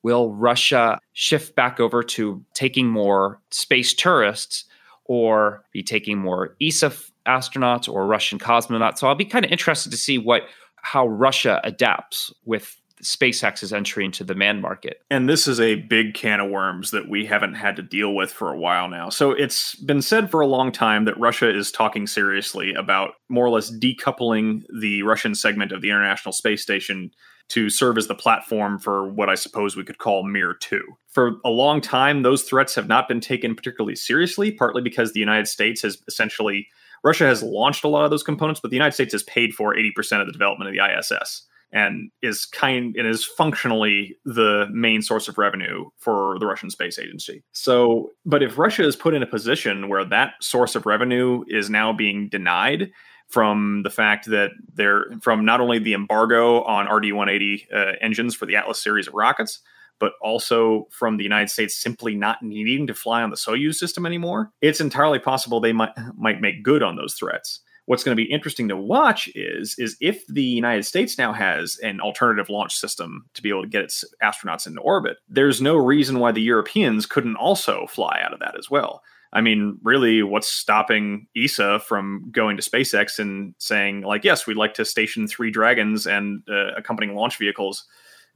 Will 0.02 0.32
Russia 0.32 1.00
shift 1.12 1.54
back 1.56 1.80
over 1.80 2.02
to 2.02 2.44
taking 2.54 2.86
more 2.86 3.40
space 3.50 3.92
tourists 3.94 4.64
or 5.04 5.64
be 5.72 5.82
taking 5.82 6.18
more 6.18 6.56
ESA 6.62 6.92
astronauts 7.26 7.88
or 7.88 8.06
Russian 8.06 8.38
cosmonauts? 8.38 8.98
So 8.98 9.08
I'll 9.08 9.14
be 9.14 9.24
kind 9.24 9.44
of 9.44 9.50
interested 9.50 9.90
to 9.90 9.96
see 9.96 10.18
what 10.18 10.42
how 10.82 11.08
Russia 11.08 11.60
adapts 11.64 12.32
with 12.44 12.80
SpaceX's 13.02 13.72
entry 13.72 14.04
into 14.04 14.24
the 14.24 14.34
man 14.34 14.60
market. 14.60 15.02
And 15.10 15.28
this 15.28 15.46
is 15.46 15.60
a 15.60 15.76
big 15.76 16.14
can 16.14 16.40
of 16.40 16.50
worms 16.50 16.90
that 16.90 17.08
we 17.08 17.26
haven't 17.26 17.54
had 17.54 17.76
to 17.76 17.82
deal 17.82 18.14
with 18.14 18.32
for 18.32 18.52
a 18.52 18.58
while 18.58 18.88
now. 18.88 19.08
So 19.08 19.30
it's 19.30 19.74
been 19.76 20.02
said 20.02 20.30
for 20.30 20.40
a 20.40 20.46
long 20.46 20.72
time 20.72 21.04
that 21.04 21.18
Russia 21.18 21.54
is 21.54 21.70
talking 21.70 22.06
seriously 22.06 22.74
about 22.74 23.14
more 23.28 23.46
or 23.46 23.50
less 23.50 23.70
decoupling 23.70 24.64
the 24.80 25.02
Russian 25.02 25.34
segment 25.34 25.72
of 25.72 25.80
the 25.80 25.90
International 25.90 26.32
Space 26.32 26.62
Station 26.62 27.10
to 27.48 27.70
serve 27.70 27.96
as 27.98 28.06
the 28.06 28.14
platform 28.14 28.78
for 28.78 29.08
what 29.08 29.28
I 29.28 29.34
suppose 29.34 29.76
we 29.76 29.84
could 29.84 29.98
call 29.98 30.22
Mir 30.22 30.54
2. 30.54 30.82
For 31.08 31.36
a 31.44 31.50
long 31.50 31.80
time, 31.80 32.22
those 32.22 32.42
threats 32.42 32.74
have 32.74 32.88
not 32.88 33.08
been 33.08 33.20
taken 33.20 33.54
particularly 33.54 33.96
seriously, 33.96 34.50
partly 34.50 34.82
because 34.82 35.12
the 35.12 35.20
United 35.20 35.48
States 35.48 35.82
has 35.82 36.02
essentially, 36.06 36.68
Russia 37.02 37.26
has 37.26 37.42
launched 37.42 37.84
a 37.84 37.88
lot 37.88 38.04
of 38.04 38.10
those 38.10 38.22
components, 38.22 38.60
but 38.60 38.70
the 38.70 38.76
United 38.76 38.92
States 38.92 39.12
has 39.12 39.22
paid 39.24 39.54
for 39.54 39.74
80% 39.74 40.20
of 40.20 40.26
the 40.26 40.32
development 40.32 40.68
of 40.68 40.74
the 40.74 40.98
ISS 40.98 41.46
and 41.72 42.10
is 42.22 42.46
kind 42.46 42.96
and 42.96 43.06
is 43.06 43.24
functionally 43.24 44.16
the 44.24 44.66
main 44.72 45.02
source 45.02 45.28
of 45.28 45.36
revenue 45.36 45.84
for 45.98 46.38
the 46.38 46.46
Russian 46.46 46.70
space 46.70 46.98
agency. 46.98 47.42
So, 47.52 48.10
but 48.24 48.42
if 48.42 48.56
Russia 48.56 48.84
is 48.84 48.96
put 48.96 49.14
in 49.14 49.22
a 49.22 49.26
position 49.26 49.88
where 49.88 50.04
that 50.04 50.34
source 50.40 50.74
of 50.74 50.86
revenue 50.86 51.44
is 51.48 51.68
now 51.68 51.92
being 51.92 52.28
denied, 52.28 52.90
from 53.28 53.82
the 53.82 53.90
fact 53.90 54.26
that 54.26 54.50
they're 54.74 55.06
from 55.20 55.44
not 55.44 55.60
only 55.60 55.78
the 55.78 55.94
embargo 55.94 56.62
on 56.62 56.86
RD 56.86 57.12
180 57.12 57.68
uh, 57.72 57.92
engines 58.00 58.34
for 58.34 58.46
the 58.46 58.56
Atlas 58.56 58.82
series 58.82 59.06
of 59.06 59.14
rockets, 59.14 59.60
but 59.98 60.12
also 60.22 60.86
from 60.90 61.16
the 61.16 61.24
United 61.24 61.50
States 61.50 61.74
simply 61.74 62.14
not 62.14 62.42
needing 62.42 62.86
to 62.86 62.94
fly 62.94 63.22
on 63.22 63.30
the 63.30 63.36
Soyuz 63.36 63.74
system 63.74 64.06
anymore, 64.06 64.50
it's 64.60 64.80
entirely 64.80 65.18
possible 65.18 65.60
they 65.60 65.72
might 65.72 65.92
might 66.16 66.40
make 66.40 66.62
good 66.62 66.82
on 66.82 66.96
those 66.96 67.14
threats. 67.14 67.60
What's 67.84 68.04
going 68.04 68.14
to 68.14 68.22
be 68.22 68.30
interesting 68.30 68.68
to 68.68 68.76
watch 68.76 69.28
is 69.34 69.74
is 69.78 69.96
if 70.00 70.26
the 70.26 70.42
United 70.42 70.84
States 70.84 71.18
now 71.18 71.32
has 71.32 71.78
an 71.82 72.00
alternative 72.00 72.48
launch 72.48 72.74
system 72.76 73.26
to 73.34 73.42
be 73.42 73.48
able 73.50 73.62
to 73.62 73.68
get 73.68 73.84
its 73.84 74.04
astronauts 74.22 74.66
into 74.66 74.80
orbit, 74.80 75.18
there's 75.28 75.60
no 75.60 75.76
reason 75.76 76.18
why 76.18 76.32
the 76.32 76.42
Europeans 76.42 77.06
couldn't 77.06 77.36
also 77.36 77.86
fly 77.88 78.20
out 78.22 78.32
of 78.32 78.40
that 78.40 78.58
as 78.58 78.70
well. 78.70 79.02
I 79.32 79.40
mean, 79.40 79.78
really, 79.82 80.22
what's 80.22 80.48
stopping 80.48 81.26
ESA 81.36 81.80
from 81.80 82.30
going 82.32 82.56
to 82.56 82.62
SpaceX 82.62 83.18
and 83.18 83.54
saying, 83.58 84.02
like, 84.02 84.24
yes, 84.24 84.46
we'd 84.46 84.56
like 84.56 84.74
to 84.74 84.84
station 84.84 85.26
three 85.26 85.50
Dragons 85.50 86.06
and 86.06 86.42
uh, 86.50 86.72
accompanying 86.76 87.14
launch 87.14 87.38
vehicles 87.38 87.84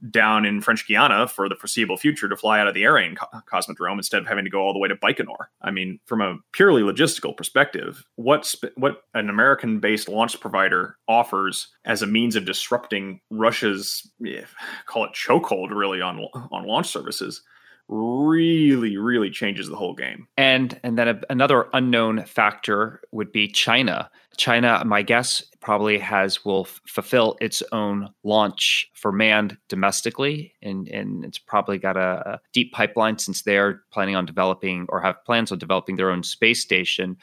down 0.09 0.45
in 0.45 0.61
French 0.61 0.87
Guiana 0.87 1.27
for 1.27 1.47
the 1.47 1.55
foreseeable 1.55 1.97
future 1.97 2.27
to 2.27 2.35
fly 2.35 2.59
out 2.59 2.67
of 2.67 2.73
the 2.73 2.83
Ariane 2.83 3.15
co- 3.15 3.27
Cosmodrome 3.51 3.97
instead 3.97 4.21
of 4.21 4.27
having 4.27 4.43
to 4.43 4.49
go 4.49 4.59
all 4.59 4.73
the 4.73 4.79
way 4.79 4.89
to 4.89 4.95
Baikonur. 4.95 5.47
I 5.61 5.71
mean, 5.71 5.99
from 6.05 6.21
a 6.21 6.37
purely 6.51 6.81
logistical 6.81 7.35
perspective, 7.35 8.03
what 8.15 8.45
sp- 8.45 8.75
what 8.75 9.03
an 9.13 9.29
American-based 9.29 10.09
launch 10.09 10.39
provider 10.39 10.97
offers 11.07 11.69
as 11.85 12.01
a 12.01 12.07
means 12.07 12.35
of 12.35 12.45
disrupting 12.45 13.21
Russia's 13.29 14.11
yeah, 14.19 14.45
call 14.85 15.05
it 15.05 15.13
chokehold 15.13 15.69
really 15.71 16.01
on 16.01 16.19
on 16.51 16.67
launch 16.67 16.87
services 16.87 17.41
really 17.89 18.97
really 18.97 19.29
changes 19.29 19.69
the 19.69 19.75
whole 19.75 19.93
game. 19.93 20.27
And 20.37 20.79
and 20.83 20.97
then 20.97 21.07
a, 21.07 21.21
another 21.29 21.67
unknown 21.73 22.23
factor 22.25 23.01
would 23.11 23.31
be 23.31 23.47
china. 23.47 24.09
China 24.37 24.83
my 24.85 25.03
guess 25.03 25.43
probably 25.59 25.99
has 25.99 26.43
will 26.43 26.65
f- 26.67 26.81
fulfill 26.87 27.37
its 27.39 27.61
own 27.71 28.09
launch 28.23 28.89
for 28.93 29.11
manned 29.11 29.57
domestically 29.69 30.53
and 30.61 30.87
and 30.87 31.23
it's 31.23 31.37
probably 31.37 31.77
got 31.77 31.97
a, 31.97 32.33
a 32.33 32.41
deep 32.51 32.71
pipeline 32.73 33.17
since 33.17 33.43
they're 33.43 33.81
planning 33.91 34.15
on 34.15 34.25
developing 34.25 34.85
or 34.89 35.01
have 35.01 35.23
plans 35.25 35.51
on 35.51 35.59
developing 35.59 35.95
their 35.95 36.09
own 36.09 36.23
space 36.23 36.61
station. 36.61 37.17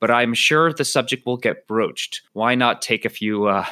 But 0.00 0.10
i'm 0.10 0.34
sure 0.34 0.72
the 0.72 0.84
subject 0.84 1.24
will 1.24 1.36
get 1.36 1.66
broached. 1.66 2.22
Why 2.32 2.54
not 2.54 2.82
take 2.82 3.04
a 3.04 3.10
few 3.10 3.46
uh, 3.46 3.66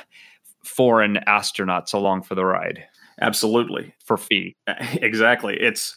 foreign 0.62 1.18
astronauts 1.26 1.92
along 1.94 2.22
for 2.22 2.34
the 2.34 2.44
ride? 2.44 2.84
Absolutely. 3.20 3.94
For 4.04 4.16
fee. 4.16 4.56
Exactly. 5.02 5.56
It's 5.58 5.96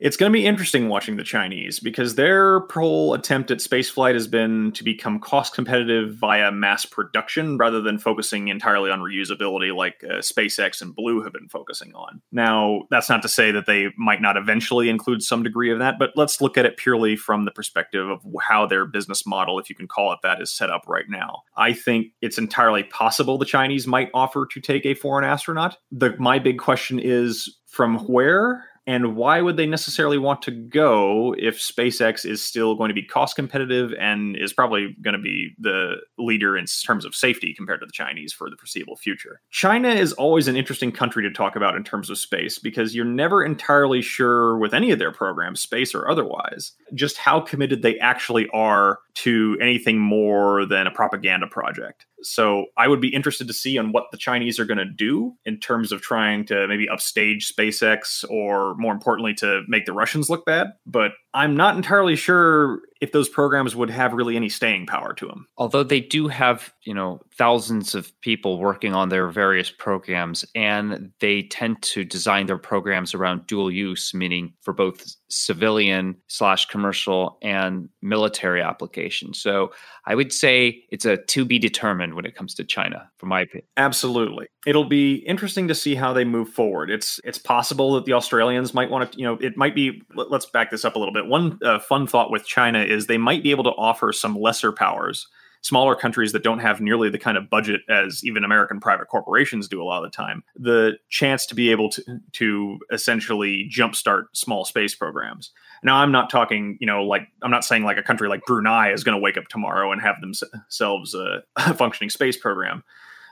it's 0.00 0.16
going 0.16 0.32
to 0.32 0.36
be 0.36 0.46
interesting 0.46 0.88
watching 0.88 1.16
the 1.16 1.22
Chinese 1.22 1.78
because 1.78 2.14
their 2.14 2.60
whole 2.60 3.12
attempt 3.12 3.50
at 3.50 3.58
spaceflight 3.58 4.14
has 4.14 4.26
been 4.26 4.72
to 4.72 4.82
become 4.82 5.20
cost 5.20 5.54
competitive 5.54 6.14
via 6.14 6.50
mass 6.50 6.86
production 6.86 7.58
rather 7.58 7.82
than 7.82 7.98
focusing 7.98 8.48
entirely 8.48 8.90
on 8.90 9.00
reusability 9.00 9.74
like 9.76 10.02
uh, 10.02 10.14
SpaceX 10.14 10.80
and 10.80 10.96
Blue 10.96 11.22
have 11.22 11.34
been 11.34 11.48
focusing 11.48 11.94
on. 11.94 12.22
Now, 12.32 12.82
that's 12.90 13.10
not 13.10 13.20
to 13.22 13.28
say 13.28 13.50
that 13.52 13.66
they 13.66 13.88
might 13.98 14.22
not 14.22 14.38
eventually 14.38 14.88
include 14.88 15.22
some 15.22 15.42
degree 15.42 15.70
of 15.70 15.78
that, 15.80 15.98
but 15.98 16.12
let's 16.16 16.40
look 16.40 16.56
at 16.56 16.64
it 16.64 16.78
purely 16.78 17.14
from 17.14 17.44
the 17.44 17.50
perspective 17.50 18.08
of 18.08 18.24
how 18.40 18.64
their 18.66 18.86
business 18.86 19.26
model, 19.26 19.58
if 19.58 19.68
you 19.68 19.76
can 19.76 19.86
call 19.86 20.12
it 20.12 20.20
that, 20.22 20.40
is 20.40 20.50
set 20.50 20.70
up 20.70 20.84
right 20.88 21.10
now. 21.10 21.42
I 21.56 21.74
think 21.74 22.08
it's 22.22 22.38
entirely 22.38 22.84
possible 22.84 23.36
the 23.36 23.44
Chinese 23.44 23.86
might 23.86 24.08
offer 24.14 24.46
to 24.46 24.60
take 24.60 24.86
a 24.86 24.94
foreign 24.94 25.24
astronaut. 25.24 25.76
The 25.92 26.16
my 26.18 26.38
big 26.38 26.58
question 26.58 26.98
is 26.98 27.54
from 27.66 27.98
where 28.06 28.64
and 28.86 29.14
why 29.16 29.40
would 29.40 29.56
they 29.56 29.66
necessarily 29.66 30.18
want 30.18 30.42
to 30.42 30.50
go 30.50 31.34
if 31.38 31.58
SpaceX 31.58 32.24
is 32.24 32.44
still 32.44 32.74
going 32.74 32.88
to 32.88 32.94
be 32.94 33.02
cost 33.02 33.36
competitive 33.36 33.92
and 34.00 34.36
is 34.36 34.52
probably 34.52 34.96
going 35.02 35.16
to 35.16 35.22
be 35.22 35.50
the 35.58 35.96
leader 36.18 36.56
in 36.56 36.64
terms 36.64 37.04
of 37.04 37.14
safety 37.14 37.54
compared 37.54 37.80
to 37.80 37.86
the 37.86 37.92
Chinese 37.92 38.32
for 38.32 38.48
the 38.48 38.56
foreseeable 38.56 38.96
future? 38.96 39.40
China 39.50 39.88
is 39.88 40.12
always 40.14 40.48
an 40.48 40.56
interesting 40.56 40.90
country 40.90 41.22
to 41.22 41.30
talk 41.30 41.56
about 41.56 41.76
in 41.76 41.84
terms 41.84 42.10
of 42.10 42.18
space 42.18 42.58
because 42.58 42.94
you're 42.94 43.04
never 43.04 43.44
entirely 43.44 44.02
sure 44.02 44.56
with 44.58 44.72
any 44.74 44.90
of 44.90 44.98
their 44.98 45.12
programs, 45.12 45.60
space 45.60 45.94
or 45.94 46.10
otherwise, 46.10 46.72
just 46.94 47.18
how 47.18 47.40
committed 47.40 47.82
they 47.82 47.98
actually 47.98 48.48
are 48.52 48.98
to 49.14 49.58
anything 49.60 49.98
more 49.98 50.64
than 50.64 50.86
a 50.86 50.90
propaganda 50.90 51.46
project. 51.46 52.06
So 52.22 52.66
I 52.76 52.88
would 52.88 53.00
be 53.00 53.14
interested 53.14 53.46
to 53.48 53.52
see 53.52 53.78
on 53.78 53.92
what 53.92 54.04
the 54.12 54.18
Chinese 54.18 54.58
are 54.58 54.64
going 54.64 54.78
to 54.78 54.84
do 54.84 55.34
in 55.44 55.58
terms 55.58 55.92
of 55.92 56.02
trying 56.02 56.44
to 56.46 56.66
maybe 56.68 56.88
upstage 56.88 57.52
SpaceX 57.52 58.24
or 58.28 58.74
more 58.76 58.92
importantly 58.92 59.34
to 59.34 59.62
make 59.68 59.86
the 59.86 59.92
Russians 59.92 60.30
look 60.30 60.44
bad. 60.44 60.68
But 60.86 61.12
I'm 61.32 61.56
not 61.56 61.76
entirely 61.76 62.16
sure 62.16 62.80
if 63.00 63.12
those 63.12 63.28
programs 63.28 63.74
would 63.74 63.90
have 63.90 64.12
really 64.12 64.36
any 64.36 64.48
staying 64.48 64.86
power 64.86 65.14
to 65.14 65.26
them. 65.26 65.46
Although 65.56 65.82
they 65.82 66.00
do 66.00 66.28
have, 66.28 66.72
you 66.82 66.92
know, 66.92 67.20
thousands 67.36 67.94
of 67.94 68.18
people 68.20 68.58
working 68.58 68.94
on 68.94 69.08
their 69.08 69.28
various 69.28 69.70
programs 69.70 70.44
and 70.54 71.10
they 71.20 71.42
tend 71.44 71.80
to 71.82 72.04
design 72.04 72.46
their 72.46 72.58
programs 72.58 73.14
around 73.14 73.46
dual 73.46 73.70
use, 73.70 74.12
meaning 74.12 74.52
for 74.60 74.74
both 74.74 75.16
civilian 75.28 76.16
slash 76.26 76.66
commercial 76.66 77.38
and 77.40 77.88
military 78.02 78.60
applications. 78.60 79.40
So 79.40 79.72
I 80.04 80.14
would 80.14 80.32
say 80.32 80.84
it's 80.90 81.04
a 81.04 81.16
to 81.16 81.44
be 81.44 81.58
determined 81.58 82.14
when 82.14 82.26
it 82.26 82.34
comes 82.34 82.54
to 82.54 82.64
China, 82.64 83.08
from 83.16 83.30
my 83.30 83.42
opinion. 83.42 83.66
Absolutely. 83.76 84.46
It'll 84.66 84.84
be 84.84 85.14
interesting 85.14 85.68
to 85.68 85.74
see 85.74 85.94
how 85.94 86.12
they 86.12 86.24
move 86.24 86.50
forward. 86.50 86.90
It's 86.90 87.20
it's 87.24 87.38
possible 87.38 87.94
that 87.94 88.04
the 88.04 88.12
Australians 88.12 88.74
might 88.74 88.90
want 88.90 89.12
to, 89.12 89.18
you 89.18 89.24
know, 89.24 89.38
it 89.40 89.56
might 89.56 89.74
be 89.74 90.02
let's 90.14 90.46
back 90.46 90.70
this 90.70 90.84
up 90.84 90.96
a 90.96 90.98
little 90.98 91.14
bit. 91.14 91.19
One 91.26 91.58
uh, 91.64 91.78
fun 91.78 92.06
thought 92.06 92.30
with 92.30 92.46
China 92.46 92.82
is 92.82 93.06
they 93.06 93.18
might 93.18 93.42
be 93.42 93.50
able 93.50 93.64
to 93.64 93.70
offer 93.70 94.12
some 94.12 94.38
lesser 94.38 94.72
powers 94.72 95.26
smaller 95.62 95.94
countries 95.94 96.32
that 96.32 96.42
don't 96.42 96.60
have 96.60 96.80
nearly 96.80 97.10
the 97.10 97.18
kind 97.18 97.36
of 97.36 97.50
budget 97.50 97.82
as 97.88 98.24
even 98.24 98.44
American 98.44 98.80
private 98.80 99.08
corporations 99.08 99.68
do 99.68 99.82
a 99.82 99.84
lot 99.84 100.04
of 100.04 100.10
the 100.10 100.16
time, 100.16 100.42
the 100.56 100.92
chance 101.08 101.46
to 101.46 101.54
be 101.54 101.70
able 101.70 101.90
to 101.90 102.20
to 102.32 102.78
essentially 102.92 103.68
jumpstart 103.70 104.24
small 104.32 104.64
space 104.64 104.94
programs. 104.94 105.50
Now, 105.82 105.96
I'm 105.96 106.12
not 106.12 106.30
talking, 106.30 106.76
you 106.80 106.86
know, 106.86 107.04
like 107.04 107.28
I'm 107.42 107.50
not 107.50 107.64
saying 107.64 107.84
like 107.84 107.98
a 107.98 108.02
country 108.02 108.28
like 108.28 108.44
Brunei 108.46 108.92
is 108.92 109.04
going 109.04 109.16
to 109.16 109.22
wake 109.22 109.36
up 109.36 109.48
tomorrow 109.48 109.92
and 109.92 110.00
have 110.00 110.16
themselves 110.20 111.14
a, 111.14 111.42
a 111.56 111.74
functioning 111.74 112.10
space 112.10 112.36
program 112.36 112.82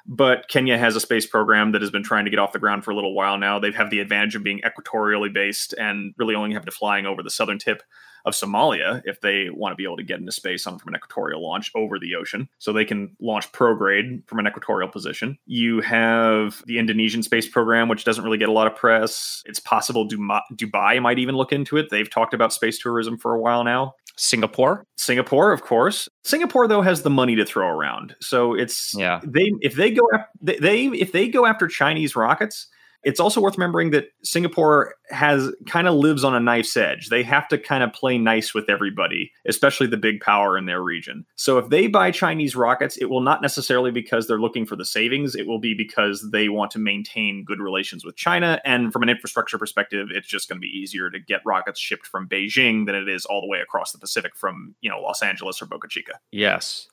but 0.08 0.48
Kenya 0.48 0.78
has 0.78 0.96
a 0.96 1.00
space 1.00 1.26
program 1.26 1.72
that 1.72 1.82
has 1.82 1.90
been 1.90 2.02
trying 2.02 2.24
to 2.24 2.30
get 2.30 2.40
off 2.40 2.52
the 2.52 2.58
ground 2.58 2.82
for 2.82 2.90
a 2.90 2.94
little 2.94 3.14
while 3.14 3.36
now. 3.36 3.58
They 3.58 3.70
have 3.72 3.90
the 3.90 4.00
advantage 4.00 4.34
of 4.34 4.42
being 4.42 4.62
equatorially 4.62 5.32
based 5.32 5.74
and 5.78 6.14
really 6.16 6.34
only 6.34 6.54
having 6.54 6.66
to 6.66 6.72
flying 6.72 7.04
over 7.04 7.22
the 7.22 7.30
southern 7.30 7.58
tip 7.58 7.82
of 8.24 8.34
Somalia 8.34 9.00
if 9.04 9.20
they 9.20 9.48
want 9.50 9.72
to 9.72 9.76
be 9.76 9.84
able 9.84 9.96
to 9.96 10.02
get 10.02 10.18
into 10.18 10.32
space 10.32 10.66
on 10.66 10.78
from 10.78 10.92
an 10.92 10.96
equatorial 10.96 11.42
launch 11.42 11.70
over 11.74 11.98
the 11.98 12.14
ocean. 12.14 12.48
So 12.58 12.72
they 12.72 12.84
can 12.84 13.16
launch 13.20 13.52
prograde 13.52 14.26
from 14.26 14.38
an 14.38 14.46
equatorial 14.46 14.88
position. 14.88 15.38
You 15.46 15.80
have 15.82 16.62
the 16.66 16.78
Indonesian 16.78 17.22
space 17.22 17.48
program, 17.48 17.88
which 17.88 18.04
doesn't 18.04 18.24
really 18.24 18.38
get 18.38 18.48
a 18.48 18.52
lot 18.52 18.66
of 18.66 18.74
press. 18.74 19.42
It's 19.46 19.60
possible 19.60 20.08
Dubai 20.08 21.00
might 21.00 21.18
even 21.18 21.36
look 21.36 21.52
into 21.52 21.76
it. 21.76 21.90
They've 21.90 22.10
talked 22.10 22.34
about 22.34 22.52
space 22.52 22.78
tourism 22.78 23.18
for 23.18 23.34
a 23.34 23.40
while 23.40 23.62
now. 23.62 23.94
Singapore. 24.18 24.84
Singapore, 24.96 25.52
of 25.52 25.62
course. 25.62 26.08
Singapore 26.24 26.68
though 26.68 26.82
has 26.82 27.02
the 27.02 27.10
money 27.10 27.36
to 27.36 27.44
throw 27.44 27.68
around, 27.68 28.14
so 28.20 28.54
it's 28.54 28.92
yeah. 28.94 29.20
They 29.24 29.52
if 29.60 29.74
they 29.74 29.90
go 29.90 30.02
they, 30.40 30.56
they 30.56 30.86
if 30.86 31.12
they 31.12 31.28
go 31.28 31.46
after 31.46 31.68
Chinese 31.68 32.16
rockets, 32.16 32.66
it's 33.04 33.20
also 33.20 33.40
worth 33.40 33.56
remembering 33.56 33.90
that 33.90 34.08
Singapore 34.22 34.94
has 35.10 35.50
kind 35.66 35.86
of 35.86 35.94
lives 35.94 36.24
on 36.24 36.34
a 36.34 36.40
knife's 36.40 36.76
edge. 36.76 37.08
They 37.08 37.22
have 37.22 37.48
to 37.48 37.58
kind 37.58 37.82
of 37.82 37.92
play 37.92 38.18
nice 38.18 38.54
with 38.54 38.68
everybody, 38.68 39.32
especially 39.46 39.86
the 39.86 39.96
big 39.96 40.20
power 40.20 40.58
in 40.58 40.66
their 40.66 40.82
region. 40.82 41.24
So 41.36 41.58
if 41.58 41.68
they 41.68 41.86
buy 41.86 42.10
Chinese 42.10 42.56
rockets, 42.56 42.96
it 42.96 43.06
will 43.08 43.20
not 43.20 43.40
necessarily 43.40 43.90
because 43.90 44.26
they're 44.26 44.40
looking 44.40 44.66
for 44.66 44.76
the 44.76 44.84
savings. 44.84 45.34
It 45.34 45.46
will 45.46 45.60
be 45.60 45.74
because 45.74 46.28
they 46.32 46.48
want 46.48 46.72
to 46.72 46.78
maintain 46.78 47.44
good 47.44 47.60
relations 47.60 48.04
with 48.04 48.16
China. 48.16 48.60
And 48.64 48.92
from 48.92 49.02
an 49.02 49.08
infrastructure 49.08 49.58
perspective, 49.58 50.08
it's 50.10 50.28
just 50.28 50.48
going 50.48 50.56
to 50.58 50.60
be 50.60 50.66
easier 50.78 51.08
to 51.10 51.20
get 51.20 51.40
rockets 51.46 51.80
shipped 51.80 52.06
from 52.06 52.28
Beijing 52.28 52.86
than 52.86 52.94
it 52.94 53.08
is 53.08 53.24
all 53.24 53.40
the 53.40 53.48
way 53.48 53.60
across 53.60 53.92
the 53.92 53.98
Pacific 53.98 54.36
from, 54.36 54.74
you 54.80 54.90
know, 54.90 55.00
Los 55.00 55.22
Angeles 55.22 55.62
or 55.62 55.66
Boca 55.66 55.88
Chica. 55.88 56.18
Yes. 56.32 56.88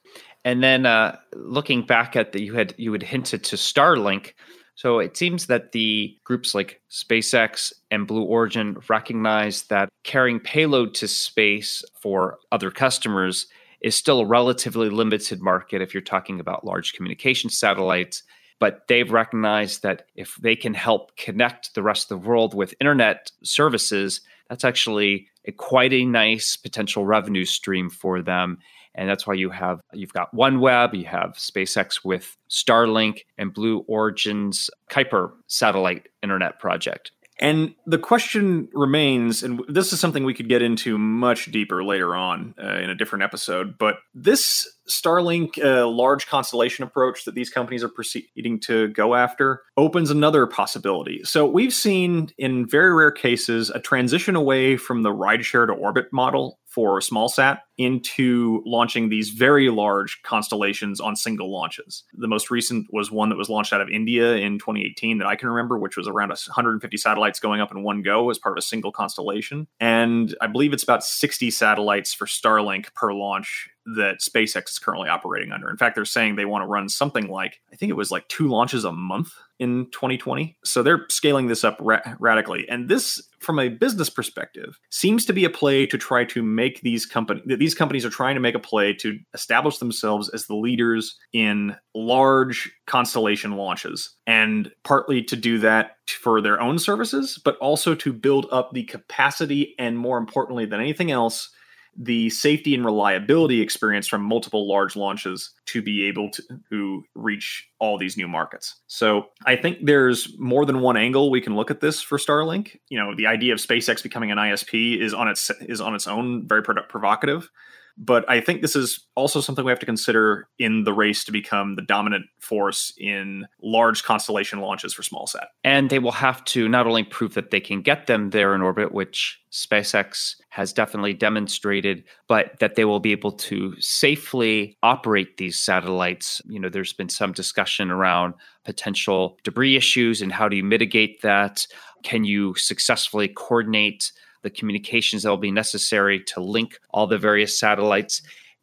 And 0.45 0.61
then 0.63 0.85
uh, 0.85 1.17
looking 1.33 1.85
back 1.85 2.15
at 2.15 2.31
the 2.31 2.41
you 2.41 2.53
had 2.53 2.75
you 2.77 2.93
had 2.93 3.03
hinted 3.03 3.43
to 3.45 3.55
Starlink. 3.55 4.33
So 4.75 4.99
it 4.99 5.15
seems 5.15 5.47
that 5.47 5.71
the 5.71 6.17
groups 6.25 6.53
like 6.53 6.81
SpaceX 6.91 7.71
and 7.91 8.05
Blue 8.05 8.23
Origin 8.23 8.77
recognize 8.89 9.63
that 9.63 9.89
carrying 10.03 10.39
payload 10.39 10.93
to 10.95 11.07
space 11.07 11.83
for 12.01 12.39
other 12.51 12.71
customers 12.71 13.47
is 13.79 13.95
still 13.95 14.19
a 14.19 14.25
relatively 14.25 14.89
limited 14.89 15.41
market 15.41 15.81
if 15.81 15.93
you're 15.93 16.01
talking 16.01 16.41
about 16.41 16.65
large 16.65 16.93
communication 16.93 17.49
satellites. 17.49 18.23
But 18.59 18.87
they've 18.87 19.11
recognized 19.11 19.81
that 19.83 20.07
if 20.15 20.35
they 20.35 20.55
can 20.55 20.73
help 20.73 21.15
connect 21.15 21.73
the 21.73 21.83
rest 21.83 22.11
of 22.11 22.21
the 22.21 22.27
world 22.27 22.53
with 22.53 22.73
internet 22.81 23.31
services, 23.43 24.21
that's 24.49 24.65
actually 24.65 25.27
a 25.45 25.51
quite 25.53 25.93
a 25.93 26.05
nice 26.05 26.57
potential 26.57 27.05
revenue 27.05 27.45
stream 27.45 27.89
for 27.89 28.21
them 28.21 28.57
and 28.95 29.09
that's 29.09 29.27
why 29.27 29.33
you 29.33 29.49
have 29.49 29.81
you've 29.93 30.13
got 30.13 30.33
OneWeb, 30.33 30.97
you 30.97 31.05
have 31.05 31.33
SpaceX 31.33 32.03
with 32.03 32.35
Starlink, 32.49 33.19
and 33.37 33.53
Blue 33.53 33.79
Origin's 33.87 34.69
Kuiper 34.89 35.31
satellite 35.47 36.07
internet 36.23 36.59
project. 36.59 37.11
And 37.37 37.75
the 37.85 37.97
question 37.97 38.69
remains, 38.73 39.43
and 39.43 39.61
this 39.67 39.91
is 39.91 39.99
something 39.99 40.23
we 40.23 40.33
could 40.33 40.47
get 40.47 40.61
into 40.61 40.97
much 40.97 41.51
deeper 41.51 41.83
later 41.83 42.15
on 42.15 42.55
uh, 42.61 42.77
in 42.77 42.89
a 42.89 42.95
different 42.95 43.23
episode, 43.23 43.77
but 43.77 43.97
this 44.13 44.65
Starlink 44.89 45.61
uh, 45.61 45.87
large 45.87 46.27
constellation 46.27 46.85
approach 46.85 47.25
that 47.25 47.35
these 47.35 47.49
companies 47.49 47.83
are 47.83 47.89
proceeding 47.89 48.59
to 48.61 48.87
go 48.89 49.15
after 49.15 49.63
opens 49.75 50.11
another 50.11 50.47
possibility. 50.47 51.23
So 51.23 51.45
we've 51.45 51.73
seen 51.73 52.29
in 52.37 52.69
very 52.69 52.93
rare 52.93 53.11
cases 53.11 53.69
a 53.69 53.79
transition 53.79 54.35
away 54.35 54.77
from 54.77 55.01
the 55.01 55.09
rideshare 55.09 55.67
to 55.67 55.73
orbit 55.73 56.13
model 56.13 56.59
for 56.75 56.99
small 56.99 57.29
sat 57.29 57.61
into 57.77 58.61
launching 58.65 59.07
these 59.07 59.29
very 59.29 59.69
large 59.69 60.21
constellations 60.23 60.99
on 60.99 61.15
single 61.15 61.49
launches. 61.49 62.03
The 62.13 62.27
most 62.27 62.51
recent 62.51 62.87
was 62.91 63.09
one 63.09 63.29
that 63.29 63.37
was 63.37 63.47
launched 63.47 63.71
out 63.71 63.79
of 63.79 63.87
India 63.89 64.35
in 64.35 64.59
2018 64.59 65.19
that 65.19 65.27
I 65.27 65.37
can 65.37 65.47
remember, 65.47 65.77
which 65.77 65.95
was 65.95 66.05
around 66.05 66.29
150 66.29 66.97
satellites 66.97 67.39
going 67.39 67.61
up 67.61 67.71
in 67.71 67.81
one 67.81 68.01
go 68.01 68.29
as 68.29 68.37
part 68.37 68.57
of 68.57 68.61
a 68.61 68.61
single 68.61 68.91
constellation. 68.91 69.67
And 69.79 70.35
I 70.41 70.47
believe 70.47 70.73
it's 70.73 70.83
about 70.83 71.05
60 71.05 71.49
satellites 71.49 72.13
for 72.13 72.25
Starlink 72.25 72.93
per 72.93 73.13
launch 73.13 73.69
that 73.85 74.19
SpaceX 74.19 74.71
is 74.71 74.79
currently 74.79 75.09
operating 75.09 75.51
under. 75.51 75.69
In 75.69 75.77
fact, 75.77 75.95
they're 75.95 76.05
saying 76.05 76.35
they 76.35 76.45
want 76.45 76.63
to 76.63 76.67
run 76.67 76.89
something 76.89 77.27
like, 77.27 77.61
I 77.71 77.75
think 77.75 77.89
it 77.89 77.95
was 77.95 78.11
like 78.11 78.27
two 78.27 78.47
launches 78.47 78.83
a 78.83 78.91
month 78.91 79.33
in 79.59 79.85
2020. 79.91 80.57
So 80.65 80.83
they're 80.83 81.05
scaling 81.09 81.47
this 81.47 81.63
up 81.63 81.77
ra- 81.79 82.01
radically. 82.19 82.67
And 82.67 82.89
this, 82.89 83.21
from 83.39 83.59
a 83.59 83.69
business 83.69 84.09
perspective, 84.09 84.77
seems 84.89 85.25
to 85.25 85.33
be 85.33 85.45
a 85.45 85.49
play 85.49 85.85
to 85.85 85.97
try 85.97 86.25
to 86.25 86.43
make 86.43 86.81
these 86.81 87.05
companies, 87.05 87.43
these 87.57 87.75
companies 87.75 88.05
are 88.05 88.09
trying 88.09 88.35
to 88.35 88.41
make 88.41 88.55
a 88.55 88.59
play 88.59 88.93
to 88.95 89.17
establish 89.33 89.77
themselves 89.77 90.29
as 90.29 90.47
the 90.47 90.55
leaders 90.55 91.17
in 91.31 91.75
large 91.93 92.71
constellation 92.87 93.55
launches. 93.55 94.15
And 94.27 94.71
partly 94.83 95.23
to 95.23 95.35
do 95.35 95.59
that 95.59 95.97
for 96.07 96.41
their 96.41 96.59
own 96.59 96.79
services, 96.79 97.39
but 97.43 97.57
also 97.57 97.95
to 97.95 98.11
build 98.11 98.47
up 98.51 98.71
the 98.73 98.83
capacity 98.83 99.75
and 99.79 99.97
more 99.97 100.17
importantly 100.17 100.65
than 100.65 100.81
anything 100.81 101.11
else, 101.11 101.49
the 101.97 102.29
safety 102.29 102.75
and 102.75 102.83
reliability 102.83 103.61
experience 103.61 104.07
from 104.07 104.21
multiple 104.21 104.67
large 104.67 104.95
launches 104.95 105.53
to 105.67 105.81
be 105.81 106.07
able 106.07 106.29
to, 106.31 106.43
to 106.69 107.03
reach 107.15 107.67
all 107.79 107.97
these 107.97 108.17
new 108.17 108.27
markets. 108.27 108.75
So 108.87 109.27
I 109.45 109.55
think 109.55 109.79
there's 109.81 110.37
more 110.37 110.65
than 110.65 110.81
one 110.81 110.97
angle 110.97 111.31
we 111.31 111.41
can 111.41 111.55
look 111.55 111.71
at 111.71 111.79
this 111.79 112.01
for 112.01 112.17
Starlink. 112.17 112.77
You 112.89 112.99
know, 112.99 113.15
the 113.15 113.27
idea 113.27 113.53
of 113.53 113.59
SpaceX 113.59 114.03
becoming 114.03 114.31
an 114.31 114.37
ISP 114.37 114.99
is 114.99 115.13
on 115.13 115.27
its 115.27 115.49
is 115.61 115.81
on 115.81 115.95
its 115.95 116.07
own 116.07 116.47
very 116.47 116.63
provocative. 116.63 117.49
But 117.97 118.29
I 118.29 118.41
think 118.41 118.61
this 118.61 118.75
is 118.75 119.07
also 119.15 119.39
something 119.39 119.63
we 119.63 119.71
have 119.71 119.79
to 119.79 119.85
consider 119.85 120.47
in 120.59 120.83
the 120.83 120.93
race 120.93 121.23
to 121.25 121.31
become 121.31 121.75
the 121.75 121.81
dominant 121.81 122.25
force 122.39 122.93
in 122.97 123.45
large 123.61 124.03
constellation 124.03 124.59
launches 124.59 124.93
for 124.93 125.01
small 125.01 125.27
sat. 125.27 125.47
And 125.63 125.89
they 125.89 125.99
will 125.99 126.11
have 126.11 126.43
to 126.45 126.67
not 126.67 126.87
only 126.87 127.03
prove 127.03 127.35
that 127.35 127.51
they 127.51 127.61
can 127.61 127.81
get 127.81 128.07
them 128.07 128.31
there 128.31 128.53
in 128.53 128.61
orbit, 128.61 128.91
which 128.91 129.39
SpaceX 129.51 130.35
has 130.49 130.73
definitely 130.73 131.13
demonstrated, 131.13 132.03
but 132.27 132.59
that 132.59 132.75
they 132.75 132.83
will 132.83 132.99
be 132.99 133.13
able 133.13 133.31
to 133.31 133.73
safely 133.79 134.77
operate 134.83 135.37
these 135.37 135.57
satellites. 135.57 136.41
You 136.45 136.59
know, 136.59 136.69
there's 136.69 136.93
been 136.93 137.09
some 137.09 137.31
discussion 137.31 137.91
around 137.91 138.33
potential 138.65 139.37
debris 139.43 139.77
issues 139.77 140.21
and 140.21 140.33
how 140.33 140.49
do 140.49 140.57
you 140.57 140.63
mitigate 140.63 141.21
that? 141.21 141.65
Can 142.03 142.25
you 142.25 142.55
successfully 142.55 143.29
coordinate 143.29 144.11
the 144.45 144.49
communications 144.49 145.23
that 145.23 145.29
will 145.29 145.37
be 145.37 145.51
necessary 145.51 146.23
to 146.23 146.39
link 146.39 146.79
all 146.91 147.07
the 147.07 147.17
various 147.17 147.59
satellites? 147.59 148.21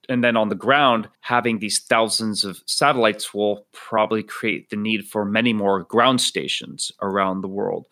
and 0.09 0.23
then 0.23 0.37
on 0.37 0.49
the 0.49 0.55
ground, 0.55 1.09
having 1.21 1.59
these 1.59 1.79
thousands 1.79 2.45
of 2.45 2.61
satellites 2.67 3.33
will 3.33 3.67
probably 3.73 4.23
create 4.23 4.71
the 4.71 4.77
need 4.77 5.07
for 5.07 5.25
many 5.25 5.53
more 5.53 5.85
ground 5.85 6.21
stations 6.21 6.91
around 7.01 7.41
the 7.41 7.49
world. 7.49 7.87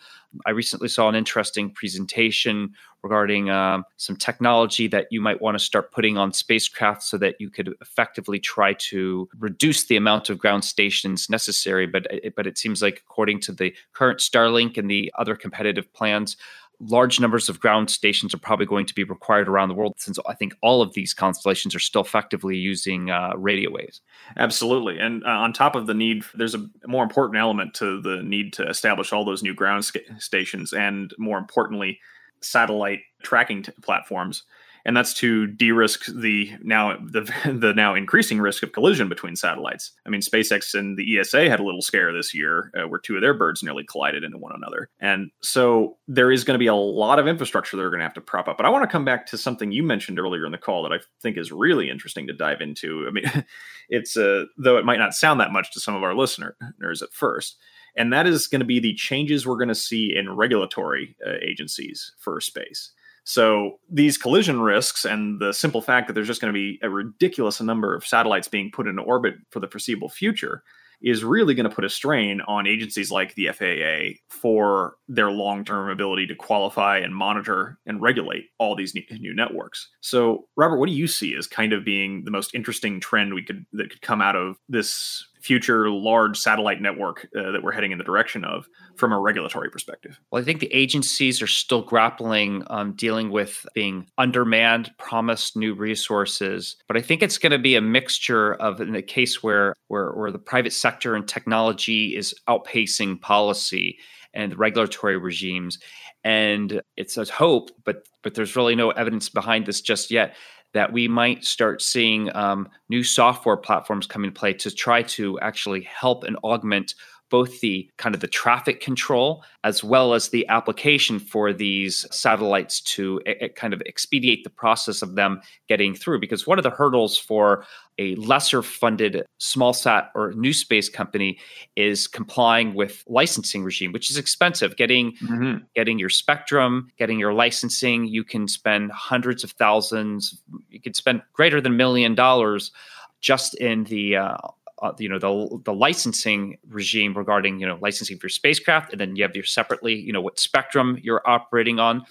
I 0.46 0.50
recently 0.50 0.88
saw 0.88 1.08
an 1.08 1.14
interesting 1.14 1.70
presentation 1.70 2.74
regarding 3.02 3.50
um, 3.50 3.84
some 3.96 4.16
technology 4.16 4.86
that 4.88 5.06
you 5.10 5.20
might 5.20 5.40
want 5.40 5.58
to 5.58 5.64
start 5.64 5.92
putting 5.92 6.18
on 6.18 6.32
spacecraft 6.32 7.02
so 7.02 7.16
that 7.18 7.36
you 7.40 7.48
could 7.48 7.74
effectively 7.80 8.38
try 8.38 8.74
to 8.74 9.28
reduce 9.38 9.86
the 9.86 9.96
amount 9.96 10.30
of 10.30 10.38
ground 10.38 10.64
stations 10.64 11.30
necessary. 11.30 11.86
But 11.86 12.06
but 12.36 12.46
it 12.46 12.58
seems 12.58 12.82
like 12.82 13.02
according 13.08 13.40
to 13.40 13.52
the 13.52 13.74
current 13.92 14.20
Starlink 14.20 14.76
and 14.76 14.90
the 14.90 15.12
other 15.18 15.34
competitive 15.34 15.92
plans, 15.92 16.36
large 16.80 17.20
numbers 17.20 17.48
of 17.48 17.60
ground 17.60 17.90
stations 17.90 18.34
are 18.34 18.38
probably 18.38 18.66
going 18.66 18.86
to 18.86 18.94
be 18.94 19.04
required 19.04 19.48
around 19.48 19.68
the 19.68 19.74
world 19.74 19.94
since 19.98 20.18
I 20.26 20.34
think 20.34 20.54
all 20.62 20.80
of 20.80 20.94
these 20.94 21.12
constellations 21.12 21.74
are 21.74 21.80
still 21.80 22.00
effectively 22.00 22.56
using 22.56 23.10
uh, 23.10 23.32
radio 23.36 23.70
waves. 23.70 24.00
Absolutely. 24.36 24.98
And 24.98 25.22
uh, 25.24 25.28
on 25.28 25.52
top 25.52 25.74
of 25.74 25.86
the 25.86 25.94
need, 25.94 26.24
there's 26.34 26.54
a 26.54 26.66
more 26.86 27.02
important 27.02 27.38
element 27.38 27.74
to 27.74 28.00
the 28.00 28.22
need 28.22 28.52
to 28.54 28.66
establish 28.66 29.12
all 29.12 29.24
those 29.24 29.42
new 29.42 29.54
ground 29.54 29.84
stations 30.18 30.72
and 30.72 31.12
more 31.18 31.38
importantly, 31.38 32.00
satellite 32.40 33.00
tracking 33.22 33.62
t- 33.62 33.72
platforms 33.82 34.44
and 34.84 34.96
that's 34.96 35.14
to 35.14 35.46
de-risk 35.46 36.06
the 36.06 36.52
now 36.62 36.96
the, 36.96 37.22
the 37.52 37.72
now 37.74 37.94
increasing 37.94 38.40
risk 38.40 38.62
of 38.62 38.72
collision 38.72 39.08
between 39.08 39.36
satellites. 39.36 39.92
I 40.06 40.10
mean, 40.10 40.20
SpaceX 40.20 40.78
and 40.78 40.96
the 40.96 41.18
ESA 41.18 41.48
had 41.48 41.60
a 41.60 41.64
little 41.64 41.82
scare 41.82 42.12
this 42.12 42.34
year 42.34 42.70
uh, 42.76 42.88
where 42.88 43.00
two 43.00 43.16
of 43.16 43.22
their 43.22 43.34
birds 43.34 43.62
nearly 43.62 43.84
collided 43.84 44.24
into 44.24 44.38
one 44.38 44.52
another, 44.54 44.88
and 45.00 45.30
so 45.42 45.96
there 46.08 46.30
is 46.30 46.44
going 46.44 46.54
to 46.54 46.58
be 46.58 46.66
a 46.66 46.74
lot 46.74 47.18
of 47.18 47.26
infrastructure 47.26 47.76
they're 47.76 47.90
going 47.90 48.00
to 48.00 48.04
have 48.04 48.14
to 48.14 48.20
prop 48.20 48.48
up. 48.48 48.56
But 48.56 48.66
I 48.66 48.70
want 48.70 48.82
to 48.84 48.92
come 48.92 49.04
back 49.04 49.26
to 49.26 49.38
something 49.38 49.72
you 49.72 49.82
mentioned 49.82 50.18
earlier 50.18 50.46
in 50.46 50.52
the 50.52 50.58
call 50.58 50.82
that 50.82 50.92
I 50.92 50.98
think 51.22 51.36
is 51.36 51.52
really 51.52 51.90
interesting 51.90 52.26
to 52.26 52.32
dive 52.32 52.60
into. 52.60 53.06
I 53.06 53.10
mean, 53.10 53.24
it's 53.88 54.16
uh, 54.16 54.44
though 54.56 54.76
it 54.76 54.84
might 54.84 54.98
not 54.98 55.14
sound 55.14 55.40
that 55.40 55.52
much 55.52 55.72
to 55.72 55.80
some 55.80 55.94
of 55.94 56.02
our 56.02 56.14
listeners 56.14 57.02
at 57.02 57.12
first 57.12 57.56
and 57.96 58.12
that 58.12 58.26
is 58.26 58.46
going 58.46 58.60
to 58.60 58.66
be 58.66 58.78
the 58.78 58.94
changes 58.94 59.46
we're 59.46 59.56
going 59.56 59.68
to 59.68 59.74
see 59.74 60.14
in 60.16 60.34
regulatory 60.34 61.16
uh, 61.26 61.32
agencies 61.42 62.12
for 62.18 62.40
space. 62.40 62.92
So 63.30 63.78
these 63.88 64.18
collision 64.18 64.60
risks 64.60 65.04
and 65.04 65.38
the 65.38 65.52
simple 65.52 65.80
fact 65.80 66.08
that 66.08 66.14
there's 66.14 66.26
just 66.26 66.40
going 66.40 66.52
to 66.52 66.58
be 66.58 66.80
a 66.82 66.90
ridiculous 66.90 67.60
number 67.60 67.94
of 67.94 68.04
satellites 68.04 68.48
being 68.48 68.72
put 68.72 68.88
into 68.88 69.02
orbit 69.02 69.34
for 69.50 69.60
the 69.60 69.68
foreseeable 69.68 70.08
future 70.08 70.64
is 71.00 71.22
really 71.22 71.54
going 71.54 71.68
to 71.68 71.74
put 71.74 71.84
a 71.84 71.88
strain 71.88 72.40
on 72.48 72.66
agencies 72.66 73.12
like 73.12 73.36
the 73.36 73.48
FAA 73.52 74.18
for 74.28 74.96
their 75.06 75.30
long-term 75.30 75.90
ability 75.90 76.26
to 76.26 76.34
qualify 76.34 76.98
and 76.98 77.14
monitor 77.14 77.78
and 77.86 78.02
regulate 78.02 78.46
all 78.58 78.74
these 78.74 78.96
new 78.96 79.34
networks. 79.34 79.88
So, 80.00 80.46
Robert, 80.56 80.78
what 80.78 80.88
do 80.88 80.94
you 80.94 81.06
see 81.06 81.36
as 81.36 81.46
kind 81.46 81.72
of 81.72 81.84
being 81.84 82.24
the 82.24 82.32
most 82.32 82.52
interesting 82.52 82.98
trend 82.98 83.32
we 83.32 83.44
could 83.44 83.64
that 83.74 83.90
could 83.90 84.02
come 84.02 84.20
out 84.20 84.34
of 84.34 84.56
this 84.68 85.24
future 85.40 85.90
large 85.90 86.36
satellite 86.38 86.80
network 86.80 87.26
uh, 87.36 87.50
that 87.50 87.62
we're 87.62 87.72
heading 87.72 87.92
in 87.92 87.98
the 87.98 88.04
direction 88.04 88.44
of 88.44 88.66
from 88.96 89.12
a 89.12 89.18
regulatory 89.18 89.70
perspective? 89.70 90.18
Well, 90.30 90.42
I 90.42 90.44
think 90.44 90.60
the 90.60 90.72
agencies 90.72 91.40
are 91.42 91.46
still 91.46 91.82
grappling, 91.82 92.64
um, 92.68 92.92
dealing 92.92 93.30
with 93.30 93.64
being 93.74 94.06
undermanned, 94.18 94.90
promised 94.98 95.56
new 95.56 95.74
resources. 95.74 96.76
But 96.86 96.96
I 96.96 97.00
think 97.00 97.22
it's 97.22 97.38
going 97.38 97.52
to 97.52 97.58
be 97.58 97.74
a 97.74 97.80
mixture 97.80 98.54
of, 98.54 98.80
in 98.80 98.92
the 98.92 99.02
case 99.02 99.42
where, 99.42 99.74
where, 99.88 100.10
where 100.12 100.30
the 100.30 100.38
private 100.38 100.72
sector 100.72 101.14
and 101.14 101.26
technology 101.26 102.16
is 102.16 102.34
outpacing 102.48 103.20
policy 103.20 103.98
and 104.34 104.58
regulatory 104.58 105.16
regimes. 105.16 105.78
And 106.22 106.82
it's 106.96 107.16
a 107.16 107.24
hope, 107.24 107.70
but 107.84 108.04
but 108.22 108.34
there's 108.34 108.56
really 108.56 108.74
no 108.74 108.90
evidence 108.90 109.28
behind 109.28 109.66
this 109.66 109.80
just 109.80 110.10
yet 110.10 110.36
that 110.72 110.92
we 110.92 111.08
might 111.08 111.44
start 111.44 111.82
seeing 111.82 112.34
um, 112.34 112.68
new 112.88 113.02
software 113.02 113.56
platforms 113.56 114.06
come 114.06 114.24
into 114.24 114.38
play 114.38 114.52
to 114.54 114.70
try 114.70 115.02
to 115.02 115.38
actually 115.40 115.82
help 115.82 116.24
and 116.24 116.36
augment 116.44 116.94
both 117.30 117.60
the 117.60 117.88
kind 117.96 118.14
of 118.14 118.20
the 118.20 118.26
traffic 118.26 118.80
control 118.80 119.42
as 119.64 119.82
well 119.82 120.14
as 120.14 120.28
the 120.28 120.46
application 120.48 121.18
for 121.18 121.52
these 121.52 122.06
satellites 122.10 122.80
to 122.80 123.20
kind 123.56 123.72
of 123.72 123.82
expedite 123.86 124.44
the 124.44 124.50
process 124.50 125.00
of 125.00 125.14
them 125.14 125.40
getting 125.68 125.94
through 125.94 126.20
because 126.20 126.46
one 126.46 126.58
of 126.58 126.62
the 126.62 126.70
hurdles 126.70 127.16
for 127.16 127.64
a 127.98 128.14
lesser 128.16 128.62
funded 128.62 129.24
small 129.38 129.72
sat 129.72 130.10
or 130.14 130.32
new 130.32 130.52
space 130.52 130.88
company 130.88 131.38
is 131.76 132.06
complying 132.06 132.74
with 132.74 133.04
licensing 133.06 133.62
regime 133.62 133.92
which 133.92 134.10
is 134.10 134.16
expensive 134.16 134.76
getting 134.76 135.12
mm-hmm. 135.22 135.58
getting 135.74 135.98
your 135.98 136.08
spectrum 136.08 136.88
getting 136.98 137.18
your 137.18 137.32
licensing 137.32 138.06
you 138.06 138.24
can 138.24 138.48
spend 138.48 138.90
hundreds 138.90 139.44
of 139.44 139.52
thousands 139.52 140.42
you 140.68 140.80
could 140.80 140.96
spend 140.96 141.22
greater 141.32 141.60
than 141.60 141.72
a 141.72 141.76
million 141.76 142.14
dollars 142.14 142.72
just 143.20 143.54
in 143.56 143.84
the 143.84 144.16
uh, 144.16 144.36
uh, 144.82 144.92
you 144.98 145.08
know 145.08 145.18
the 145.18 145.60
the 145.64 145.72
licensing 145.72 146.58
regime 146.68 147.14
regarding 147.14 147.60
you 147.60 147.66
know 147.66 147.78
licensing 147.80 148.18
for 148.18 148.26
your 148.26 148.30
spacecraft, 148.30 148.92
and 148.92 149.00
then 149.00 149.16
you 149.16 149.22
have 149.22 149.34
your 149.34 149.44
separately 149.44 149.94
you 149.94 150.12
know 150.12 150.20
what 150.20 150.38
spectrum 150.38 150.98
you're 151.02 151.22
operating 151.26 151.78
on. 151.78 152.04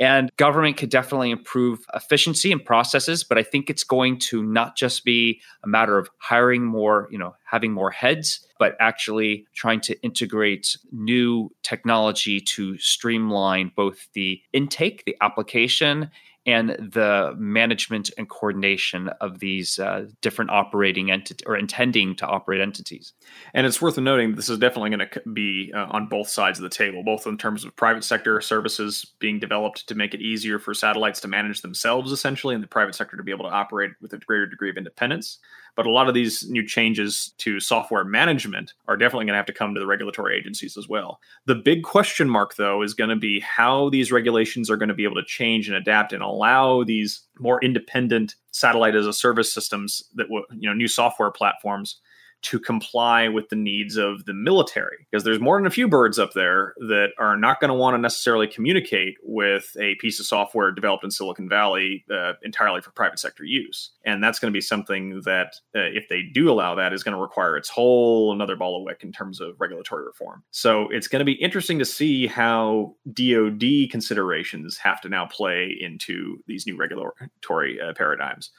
And 0.00 0.30
government 0.36 0.76
could 0.76 0.90
definitely 0.90 1.32
improve 1.32 1.80
efficiency 1.92 2.52
and 2.52 2.64
processes, 2.64 3.24
but 3.24 3.36
I 3.36 3.42
think 3.42 3.68
it's 3.68 3.82
going 3.82 4.20
to 4.20 4.44
not 4.44 4.76
just 4.76 5.04
be 5.04 5.40
a 5.64 5.68
matter 5.68 5.98
of 5.98 6.08
hiring 6.18 6.64
more, 6.64 7.08
you 7.10 7.18
know, 7.18 7.34
having 7.44 7.72
more 7.72 7.90
heads, 7.90 8.46
but 8.60 8.76
actually 8.78 9.46
trying 9.54 9.80
to 9.82 10.00
integrate 10.02 10.76
new 10.92 11.50
technology 11.64 12.40
to 12.40 12.78
streamline 12.78 13.72
both 13.74 14.06
the 14.12 14.40
intake, 14.52 15.04
the 15.04 15.16
application, 15.20 16.10
and 16.48 16.70
the 16.70 17.34
management 17.36 18.10
and 18.16 18.26
coordination 18.26 19.08
of 19.20 19.38
these 19.38 19.78
uh, 19.78 20.06
different 20.22 20.50
operating 20.50 21.10
entities 21.10 21.44
or 21.46 21.58
intending 21.58 22.16
to 22.16 22.26
operate 22.26 22.62
entities. 22.62 23.12
And 23.52 23.66
it's 23.66 23.82
worth 23.82 23.98
noting 23.98 24.34
this 24.34 24.48
is 24.48 24.58
definitely 24.58 24.96
going 24.96 25.06
to 25.06 25.20
be 25.30 25.70
uh, 25.76 25.88
on 25.90 26.08
both 26.08 26.30
sides 26.30 26.58
of 26.58 26.62
the 26.62 26.70
table, 26.70 27.02
both 27.04 27.26
in 27.26 27.36
terms 27.36 27.66
of 27.66 27.76
private 27.76 28.02
sector 28.02 28.40
services 28.40 29.12
being 29.18 29.38
developed 29.38 29.86
to 29.88 29.94
make 29.94 30.14
it 30.14 30.22
easier 30.22 30.58
for 30.58 30.72
satellites 30.72 31.20
to 31.20 31.28
manage 31.28 31.60
themselves, 31.60 32.12
essentially, 32.12 32.54
and 32.54 32.64
the 32.64 32.68
private 32.68 32.94
sector 32.94 33.18
to 33.18 33.22
be 33.22 33.30
able 33.30 33.44
to 33.44 33.54
operate 33.54 33.90
with 34.00 34.14
a 34.14 34.18
greater 34.18 34.46
degree 34.46 34.70
of 34.70 34.78
independence. 34.78 35.40
But 35.78 35.86
a 35.86 35.92
lot 35.92 36.08
of 36.08 36.14
these 36.14 36.50
new 36.50 36.66
changes 36.66 37.34
to 37.38 37.60
software 37.60 38.02
management 38.02 38.72
are 38.88 38.96
definitely 38.96 39.26
going 39.26 39.34
to 39.34 39.38
have 39.38 39.46
to 39.46 39.52
come 39.52 39.74
to 39.74 39.80
the 39.80 39.86
regulatory 39.86 40.36
agencies 40.36 40.76
as 40.76 40.88
well. 40.88 41.20
The 41.46 41.54
big 41.54 41.84
question 41.84 42.28
mark, 42.28 42.56
though, 42.56 42.82
is 42.82 42.94
going 42.94 43.10
to 43.10 43.16
be 43.16 43.38
how 43.38 43.88
these 43.88 44.10
regulations 44.10 44.70
are 44.70 44.76
going 44.76 44.88
to 44.88 44.94
be 44.96 45.04
able 45.04 45.14
to 45.14 45.24
change 45.24 45.68
and 45.68 45.76
adapt 45.76 46.12
and 46.12 46.20
allow 46.20 46.82
these 46.82 47.22
more 47.38 47.62
independent 47.62 48.34
satellite 48.50 48.96
as 48.96 49.06
a 49.06 49.12
service 49.12 49.54
systems 49.54 50.02
that 50.16 50.28
will, 50.28 50.42
you 50.50 50.68
know, 50.68 50.74
new 50.74 50.88
software 50.88 51.30
platforms 51.30 52.00
to 52.40 52.60
comply 52.60 53.28
with 53.28 53.48
the 53.48 53.56
needs 53.56 53.96
of 53.96 54.24
the 54.26 54.32
military 54.32 55.06
because 55.10 55.24
there's 55.24 55.40
more 55.40 55.58
than 55.58 55.66
a 55.66 55.70
few 55.70 55.88
birds 55.88 56.18
up 56.18 56.32
there 56.34 56.74
that 56.78 57.08
are 57.18 57.36
not 57.36 57.60
going 57.60 57.68
to 57.68 57.74
want 57.74 57.94
to 57.94 57.98
necessarily 57.98 58.46
communicate 58.46 59.16
with 59.22 59.76
a 59.80 59.96
piece 59.96 60.20
of 60.20 60.26
software 60.26 60.70
developed 60.70 61.04
in 61.04 61.10
Silicon 61.10 61.48
Valley 61.48 62.04
uh, 62.12 62.34
entirely 62.42 62.80
for 62.80 62.90
private 62.92 63.18
sector 63.18 63.44
use. 63.44 63.90
And 64.04 64.22
that's 64.22 64.38
going 64.38 64.52
to 64.52 64.56
be 64.56 64.60
something 64.60 65.22
that, 65.24 65.56
uh, 65.74 65.80
if 65.80 66.08
they 66.08 66.22
do 66.22 66.50
allow 66.50 66.74
that, 66.76 66.92
is 66.92 67.02
going 67.02 67.14
to 67.14 67.20
require 67.20 67.56
its 67.56 67.68
whole 67.68 68.32
another 68.32 68.56
ball 68.56 68.78
of 68.78 68.84
wick 68.84 69.02
in 69.02 69.12
terms 69.12 69.40
of 69.40 69.60
regulatory 69.60 70.06
reform. 70.06 70.44
So 70.50 70.88
it's 70.90 71.08
going 71.08 71.20
to 71.20 71.24
be 71.24 71.32
interesting 71.32 71.78
to 71.80 71.84
see 71.84 72.26
how 72.26 72.94
DoD 73.12 73.90
considerations 73.90 74.78
have 74.78 75.00
to 75.00 75.08
now 75.08 75.26
play 75.26 75.76
into 75.80 76.38
these 76.46 76.66
new 76.66 76.76
regulatory 76.76 77.80
uh, 77.80 77.94
paradigms. 77.94 78.50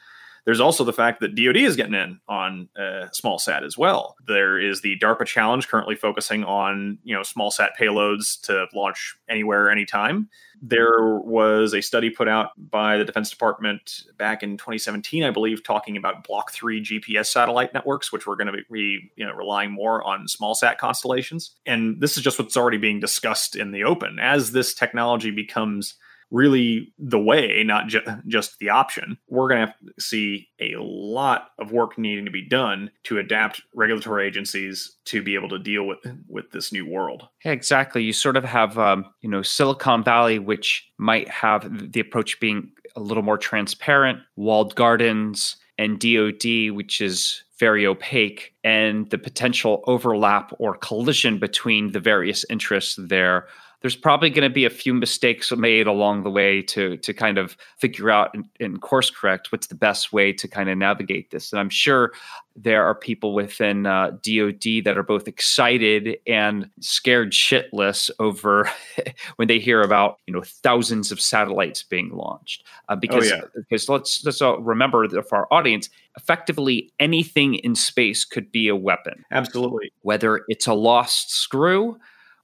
There's 0.50 0.60
also 0.60 0.84
the 0.84 0.92
fact 0.92 1.20
that 1.20 1.36
DoD 1.36 1.58
is 1.58 1.76
getting 1.76 1.94
in 1.94 2.20
on 2.28 2.70
uh, 2.76 3.06
small 3.12 3.38
sat 3.38 3.64
as 3.64 3.78
well. 3.78 4.16
There 4.26 4.60
is 4.60 4.82
the 4.82 4.98
DARPA 4.98 5.28
challenge 5.28 5.68
currently 5.68 5.94
focusing 5.94 6.44
on 6.44 6.98
you 7.04 7.16
know 7.16 7.22
small 7.22 7.52
sat 7.52 7.74
payloads 7.80 8.42
to 8.46 8.66
launch 8.74 9.16
anywhere, 9.30 9.70
anytime. 9.70 10.28
There 10.60 11.20
was 11.20 11.76
a 11.76 11.82
study 11.82 12.10
put 12.10 12.28
out 12.28 12.50
by 12.58 12.98
the 12.98 13.06
Defense 13.06 13.30
Department 13.30 14.06
back 14.18 14.42
in 14.42 14.58
2017, 14.58 15.24
I 15.24 15.30
believe, 15.30 15.64
talking 15.64 15.96
about 15.96 16.24
Block 16.24 16.52
3 16.52 16.84
GPS 16.84 17.28
satellite 17.28 17.72
networks, 17.76 18.12
which 18.12 18.26
were 18.26 18.36
going 18.36 18.52
to 18.52 18.64
be 18.72 19.12
you 19.16 19.28
know, 19.28 19.34
relying 19.34 19.70
more 19.70 20.04
on 20.04 20.28
small 20.28 20.56
sat 20.56 20.80
constellations. 20.80 21.52
And 21.68 22.02
this 22.02 22.18
is 22.18 22.24
just 22.24 22.40
what's 22.40 22.58
already 22.58 22.80
being 22.80 23.00
discussed 23.00 23.56
in 23.56 23.72
the 23.72 23.84
open. 23.84 24.18
As 24.18 24.52
this 24.52 24.74
technology 24.74 25.30
becomes 25.30 25.94
really 26.32 26.94
the 27.00 27.20
way, 27.20 27.64
not 27.64 27.88
ju- 27.88 28.02
just 28.28 28.60
the 28.60 28.70
option. 28.70 29.18
We're 29.28 29.50
going 29.50 29.62
to 29.62 29.68
have 29.68 29.80
to 29.80 30.02
see 30.02 30.50
a 30.60 30.76
lot 30.78 31.50
of 31.58 31.72
work 31.72 31.98
needing 31.98 32.26
to 32.26 32.32
be 32.32 32.48
done 32.48 32.92
to 33.04 33.18
adapt 33.18 33.62
regulatory 33.74 34.28
agencies 34.28 34.98
to 35.06 35.24
be 35.24 35.36
able 35.36 35.50
to 35.50 35.60
deal 35.60 35.86
with 35.86 36.00
with 36.28 36.52
this 36.52 36.72
new 36.72 36.86
world. 36.86 37.28
Exactly. 37.46 38.04
You 38.04 38.14
sort 38.14 38.38
of 38.38 38.44
have, 38.44 38.78
um, 38.78 39.06
you 39.22 39.30
know, 39.30 39.42
Silicon 39.42 40.04
Valley, 40.04 40.40
which 40.40 40.90
might 40.98 41.30
have 41.30 41.92
the 41.92 42.00
approach 42.00 42.40
being 42.40 42.72
a 42.96 43.00
little 43.00 43.24
more 43.24 43.38
transparent, 43.38 44.20
walled 44.36 44.76
gardens, 44.76 45.56
and 45.78 46.00
DoD, 46.00 46.72
which 46.72 47.02
is 47.02 47.44
very 47.58 47.86
opaque, 47.86 48.54
and 48.64 49.10
the 49.10 49.18
potential 49.18 49.84
overlap 49.88 50.52
or 50.60 50.76
collision 50.76 51.40
between 51.40 51.92
the 51.92 52.00
various 52.00 52.46
interests 52.50 52.98
there 53.00 53.48
there's 53.82 53.96
probably 53.96 54.30
going 54.30 54.48
to 54.48 54.54
be 54.54 54.66
a 54.66 54.70
few 54.70 54.94
mistakes 54.94 55.52
made 55.52 55.88
along 55.88 56.24
the 56.24 56.30
way 56.30 56.62
to 56.62 56.98
to 56.98 57.14
kind 57.14 57.38
of 57.38 57.56
figure 57.78 58.10
out 58.10 58.32
and, 58.34 58.46
and, 58.60 58.82
course 58.82 59.10
correct 59.10 59.52
what's 59.52 59.68
the 59.68 59.76
best 59.76 60.12
way 60.12 60.34
to 60.34 60.48
kind 60.48 60.70
of 60.70 60.78
navigate 60.78 61.32
this. 61.32 61.52
And 61.52 61.60
I'm 61.60 61.70
sure 61.70 62.12
there 62.56 62.84
are 62.84 62.96
people 62.96 63.34
within 63.34 63.86
uh, 63.86 64.12
DoD 64.22 64.84
that 64.84 64.98
are 64.98 65.04
both 65.04 65.28
excited 65.28 66.18
and 66.28 66.70
scared 66.82 67.32
shitless 67.32 68.10
over 68.20 68.70
when 69.38 69.48
they 69.48 69.60
hear 69.60 69.82
about 69.82 70.20
you 70.28 70.34
know 70.34 70.42
thousands 70.44 71.12
of 71.12 71.22
satellites 71.22 71.84
being 71.84 72.10
launched. 72.10 72.64
Uh, 72.90 72.96
because 72.96 73.32
oh, 73.32 73.36
yeah. 73.36 73.42
because 73.56 73.88
let's 73.88 74.24
let's 74.26 74.42
all 74.42 74.60
remember 74.60 75.08
that 75.08 75.30
for 75.30 75.38
our 75.38 75.48
audience, 75.52 75.90
effectively 76.18 76.92
anything 77.00 77.56
in 77.56 77.76
space 77.76 78.26
could 78.26 78.52
be 78.52 78.68
a 78.68 78.76
weapon. 78.76 79.24
Absolutely, 79.32 79.92
whether 80.02 80.42
it's 80.50 80.68
a 80.68 80.74
lost 80.74 81.32
screw 81.32 81.98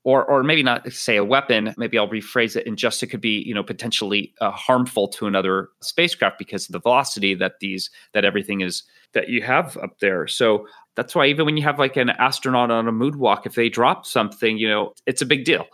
or 0.06 0.24
or 0.24 0.42
maybe 0.44 0.64
not 0.64 0.90
say 0.94 1.18
a 1.18 1.26
weapon 1.26 1.74
maybe 1.78 1.98
i'll 1.98 2.08
rephrase 2.08 2.56
it 2.56 2.66
and 2.66 2.78
just 2.78 3.04
it 3.04 3.08
could 3.08 3.20
be 3.20 3.44
you 3.46 3.54
know 3.54 3.64
potentially 3.64 4.34
uh, 4.40 4.52
harmful 4.52 5.10
to 5.10 5.28
another 5.28 5.70
spacecraft 5.82 6.38
because 6.38 6.70
of 6.70 6.72
the 6.72 6.80
velocity 6.80 7.36
that 7.36 7.60
these 7.60 7.90
that 8.14 8.24
everything 8.24 8.62
is 8.62 8.84
that 9.16 9.30
you 9.30 9.42
have 9.42 9.76
up 9.78 9.98
there. 10.00 10.28
So 10.28 10.68
that's 10.96 11.16
why 11.16 11.26
even 11.26 11.46
when 11.46 11.58
you 11.58 11.64
have 11.64 11.80
like 11.80 11.98
an 11.98 12.12
astronaut 12.12 12.70
on 12.70 12.88
a 12.88 12.92
moonwalk 12.92 13.46
if 13.46 13.56
they 13.56 13.68
drop 13.68 14.06
something 14.06 14.58
you 14.58 14.70
know 14.70 14.94
it's 15.06 15.22
a 15.22 15.26
big 15.26 15.44
deal 15.44 15.66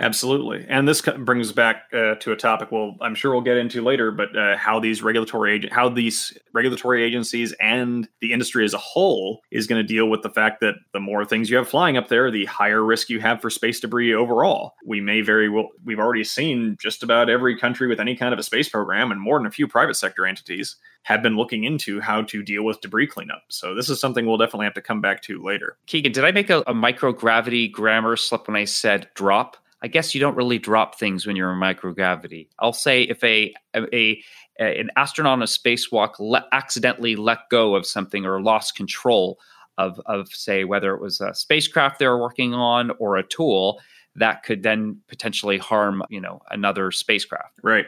Absolutely, 0.00 0.64
and 0.68 0.86
this 0.86 1.00
brings 1.00 1.50
back 1.50 1.86
uh, 1.92 2.14
to 2.20 2.30
a 2.30 2.36
topic. 2.36 2.70
Well, 2.70 2.94
I'm 3.00 3.16
sure 3.16 3.32
we'll 3.32 3.40
get 3.40 3.56
into 3.56 3.82
later, 3.82 4.12
but 4.12 4.36
uh, 4.36 4.56
how 4.56 4.78
these 4.78 5.02
regulatory 5.02 5.52
agent, 5.52 5.72
how 5.72 5.88
these 5.88 6.38
regulatory 6.52 7.02
agencies 7.02 7.52
and 7.60 8.08
the 8.20 8.32
industry 8.32 8.64
as 8.64 8.74
a 8.74 8.78
whole 8.78 9.40
is 9.50 9.66
going 9.66 9.82
to 9.82 9.86
deal 9.86 10.08
with 10.08 10.22
the 10.22 10.30
fact 10.30 10.60
that 10.60 10.76
the 10.92 11.00
more 11.00 11.24
things 11.24 11.50
you 11.50 11.56
have 11.56 11.68
flying 11.68 11.96
up 11.96 12.06
there, 12.06 12.30
the 12.30 12.44
higher 12.44 12.84
risk 12.84 13.10
you 13.10 13.18
have 13.18 13.40
for 13.40 13.50
space 13.50 13.80
debris 13.80 14.14
overall. 14.14 14.74
We 14.86 15.00
may 15.00 15.20
very 15.20 15.48
well. 15.48 15.70
We've 15.84 15.98
already 15.98 16.22
seen 16.22 16.76
just 16.80 17.02
about 17.02 17.28
every 17.28 17.58
country 17.58 17.88
with 17.88 17.98
any 17.98 18.14
kind 18.14 18.32
of 18.32 18.38
a 18.38 18.44
space 18.44 18.68
program, 18.68 19.10
and 19.10 19.20
more 19.20 19.36
than 19.40 19.46
a 19.46 19.50
few 19.50 19.66
private 19.66 19.96
sector 19.96 20.26
entities 20.26 20.76
have 21.02 21.24
been 21.24 21.36
looking 21.36 21.64
into 21.64 22.00
how 22.00 22.22
to 22.22 22.42
deal 22.44 22.62
with 22.62 22.80
debris 22.82 23.08
cleanup. 23.08 23.42
So 23.48 23.74
this 23.74 23.88
is 23.88 24.00
something 24.00 24.26
we'll 24.26 24.36
definitely 24.36 24.66
have 24.66 24.74
to 24.74 24.82
come 24.82 25.00
back 25.00 25.22
to 25.22 25.42
later. 25.42 25.76
Keegan, 25.86 26.12
did 26.12 26.24
I 26.24 26.30
make 26.30 26.50
a, 26.50 26.58
a 26.68 26.74
microgravity 26.74 27.72
grammar 27.72 28.14
slip 28.16 28.46
when 28.46 28.56
I 28.56 28.64
said 28.64 29.08
drop? 29.14 29.56
I 29.82 29.88
guess 29.88 30.14
you 30.14 30.20
don't 30.20 30.36
really 30.36 30.58
drop 30.58 30.98
things 30.98 31.26
when 31.26 31.36
you're 31.36 31.52
in 31.52 31.58
microgravity. 31.58 32.48
I'll 32.58 32.72
say 32.72 33.02
if 33.02 33.22
a, 33.22 33.54
a, 33.74 33.86
a 33.94 34.22
an 34.58 34.90
astronaut 34.96 35.34
on 35.34 35.42
a 35.42 35.46
spacewalk 35.46 36.14
le- 36.18 36.46
accidentally 36.52 37.14
let 37.14 37.48
go 37.50 37.76
of 37.76 37.86
something 37.86 38.26
or 38.26 38.42
lost 38.42 38.74
control 38.74 39.38
of 39.76 40.00
of 40.06 40.28
say 40.28 40.64
whether 40.64 40.94
it 40.94 41.00
was 41.00 41.20
a 41.20 41.32
spacecraft 41.32 42.00
they 42.00 42.08
were 42.08 42.20
working 42.20 42.54
on 42.54 42.90
or 42.98 43.16
a 43.16 43.22
tool 43.22 43.80
that 44.16 44.42
could 44.42 44.64
then 44.64 45.00
potentially 45.06 45.58
harm 45.58 46.02
you 46.10 46.20
know 46.20 46.40
another 46.50 46.90
spacecraft. 46.90 47.60
Right. 47.62 47.86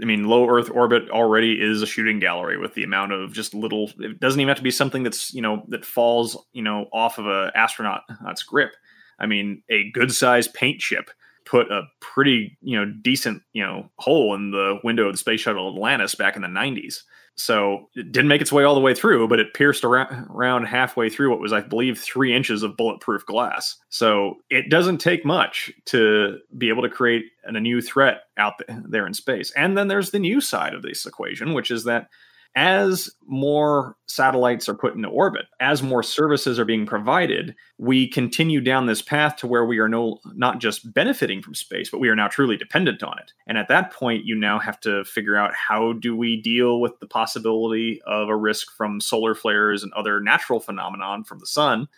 I 0.00 0.04
mean, 0.04 0.24
low 0.28 0.48
Earth 0.48 0.70
orbit 0.72 1.10
already 1.10 1.60
is 1.60 1.82
a 1.82 1.86
shooting 1.86 2.20
gallery 2.20 2.56
with 2.56 2.74
the 2.74 2.84
amount 2.84 3.12
of 3.12 3.32
just 3.32 3.54
little. 3.54 3.90
It 3.98 4.20
doesn't 4.20 4.40
even 4.40 4.48
have 4.48 4.56
to 4.56 4.62
be 4.62 4.70
something 4.70 5.02
that's 5.02 5.34
you 5.34 5.42
know 5.42 5.64
that 5.68 5.84
falls 5.84 6.36
you 6.52 6.62
know 6.62 6.86
off 6.92 7.18
of 7.18 7.26
a 7.26 7.50
astronaut 7.54 8.02
uh, 8.08 8.14
that's 8.24 8.42
grip. 8.42 8.72
I 9.20 9.26
mean, 9.26 9.62
a 9.68 9.90
good 9.92 10.12
sized 10.12 10.54
paint 10.54 10.80
chip 10.80 11.10
put 11.44 11.70
a 11.70 11.82
pretty, 12.00 12.56
you 12.62 12.78
know, 12.78 12.92
decent, 13.02 13.42
you 13.52 13.62
know, 13.62 13.90
hole 13.98 14.34
in 14.34 14.50
the 14.50 14.78
window 14.84 15.06
of 15.06 15.14
the 15.14 15.18
space 15.18 15.40
shuttle 15.40 15.72
Atlantis 15.72 16.14
back 16.14 16.36
in 16.36 16.42
the 16.42 16.48
90s. 16.48 17.02
So 17.36 17.88
it 17.94 18.12
didn't 18.12 18.28
make 18.28 18.42
its 18.42 18.52
way 18.52 18.64
all 18.64 18.74
the 18.74 18.80
way 18.80 18.94
through, 18.94 19.26
but 19.28 19.40
it 19.40 19.54
pierced 19.54 19.82
around, 19.82 20.26
around 20.30 20.64
halfway 20.64 21.08
through 21.08 21.30
what 21.30 21.40
was, 21.40 21.52
I 21.52 21.60
believe, 21.60 21.98
three 21.98 22.34
inches 22.34 22.62
of 22.62 22.76
bulletproof 22.76 23.24
glass. 23.24 23.76
So 23.88 24.34
it 24.50 24.68
doesn't 24.68 24.98
take 24.98 25.24
much 25.24 25.72
to 25.86 26.38
be 26.58 26.68
able 26.68 26.82
to 26.82 26.90
create 26.90 27.24
a 27.44 27.52
new 27.58 27.80
threat 27.80 28.24
out 28.36 28.54
there 28.68 29.06
in 29.06 29.14
space. 29.14 29.52
And 29.52 29.76
then 29.76 29.88
there's 29.88 30.10
the 30.10 30.18
new 30.18 30.40
side 30.40 30.74
of 30.74 30.82
this 30.82 31.06
equation, 31.06 31.54
which 31.54 31.70
is 31.70 31.84
that 31.84 32.08
as 32.56 33.10
more 33.26 33.96
satellites 34.06 34.68
are 34.68 34.74
put 34.74 34.94
into 34.94 35.08
orbit, 35.08 35.46
as 35.60 35.82
more 35.82 36.02
services 36.02 36.58
are 36.58 36.64
being 36.64 36.84
provided, 36.84 37.54
we 37.78 38.08
continue 38.08 38.60
down 38.60 38.86
this 38.86 39.02
path 39.02 39.36
to 39.36 39.46
where 39.46 39.64
we 39.64 39.78
are 39.78 39.88
no 39.88 40.18
not 40.34 40.60
just 40.60 40.92
benefiting 40.92 41.42
from 41.42 41.54
space, 41.54 41.90
but 41.90 42.00
we 42.00 42.08
are 42.08 42.16
now 42.16 42.28
truly 42.28 42.56
dependent 42.56 43.02
on 43.02 43.18
it. 43.18 43.32
And 43.46 43.56
at 43.56 43.68
that 43.68 43.92
point, 43.92 44.24
you 44.24 44.34
now 44.34 44.58
have 44.58 44.80
to 44.80 45.04
figure 45.04 45.36
out 45.36 45.54
how 45.54 45.92
do 45.92 46.16
we 46.16 46.40
deal 46.40 46.80
with 46.80 46.98
the 46.98 47.06
possibility 47.06 48.00
of 48.06 48.28
a 48.28 48.36
risk 48.36 48.72
from 48.76 49.00
solar 49.00 49.34
flares 49.34 49.82
and 49.82 49.92
other 49.92 50.20
natural 50.20 50.60
phenomenon 50.60 51.24
from 51.24 51.38
the 51.38 51.46
sun 51.46 51.88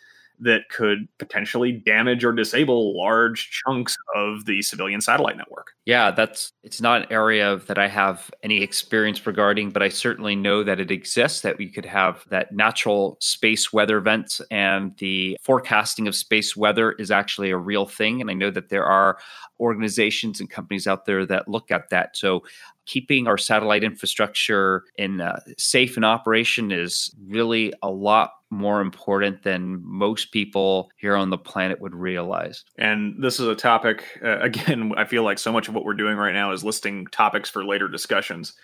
that 0.43 0.69
could 0.71 1.09
potentially 1.19 1.73
damage 1.73 2.25
or 2.25 2.33
disable 2.33 2.97
large 2.97 3.51
chunks 3.51 3.97
of 4.15 4.45
the 4.45 4.63
civilian 4.63 5.01
satellite 5.01 5.37
network. 5.37 5.73
Yeah, 5.87 6.11
that's 6.11 6.53
it's 6.63 6.81
not 6.81 7.03
an 7.03 7.13
area 7.13 7.57
that 7.67 7.79
I 7.79 7.89
have 7.89 8.31
any 8.43 8.63
experience 8.63 9.27
regarding, 9.27 9.71
but 9.71 9.83
I 9.83 9.89
certainly 9.89 10.37
know 10.37 10.63
that 10.63 10.81
it 10.81 10.91
exists 10.91 11.41
that 11.41 11.59
we 11.59 11.69
could 11.69 11.87
have 11.87 12.25
that 12.31 12.53
natural 12.53 13.17
space 13.21 13.73
weather 13.73 13.99
events 13.99 14.41
and 14.51 14.97
the 14.99 15.37
forecasting 15.43 16.07
of 16.07 16.15
space 16.15 16.57
weather 16.57 16.93
is 16.93 17.11
actually 17.11 17.51
a 17.51 17.57
real 17.57 17.87
thing 17.87 18.21
and 18.21 18.31
I 18.31 18.35
know 18.35 18.51
that 18.51 18.69
there 18.69 18.85
are 18.85 19.19
organizations 19.63 20.41
and 20.41 20.51
companies 20.51 20.87
out 20.87 21.07
there 21.07 21.25
that 21.25 21.47
look 21.49 21.71
at 21.71 21.89
that. 21.91 22.17
So 22.17 22.43
keeping 22.85 23.29
our 23.29 23.39
satellite 23.39 23.85
infrastructure 23.85 24.83
in 24.97 25.21
uh, 25.21 25.39
safe 25.57 25.97
in 25.97 26.03
operation 26.03 26.73
is 26.73 27.15
really 27.29 27.73
a 27.81 27.89
lot 27.89 28.33
more 28.51 28.81
important 28.81 29.45
than 29.45 29.81
most 29.85 30.33
people 30.33 30.91
here 30.97 31.17
on 31.17 31.31
the 31.31 31.39
planet 31.39 31.81
would 31.81 31.95
realize. 31.95 32.65
And 32.77 33.23
this 33.23 33.39
is 33.39 33.47
a 33.47 33.55
topic, 33.55 34.05
uh, 34.23 34.39
again, 34.41 34.93
I 34.97 35.05
feel 35.05 35.23
like 35.23 35.39
so 35.39 35.53
much 35.53 35.69
of 35.69 35.75
what 35.75 35.85
we're 35.85 35.95
doing 35.95 36.17
right 36.17 36.35
now 36.35 36.53
is 36.53 36.65
listing 36.65 37.07
topics 37.07 37.49
for 37.49 37.65
later 37.65 37.89
discussions. 37.89 38.55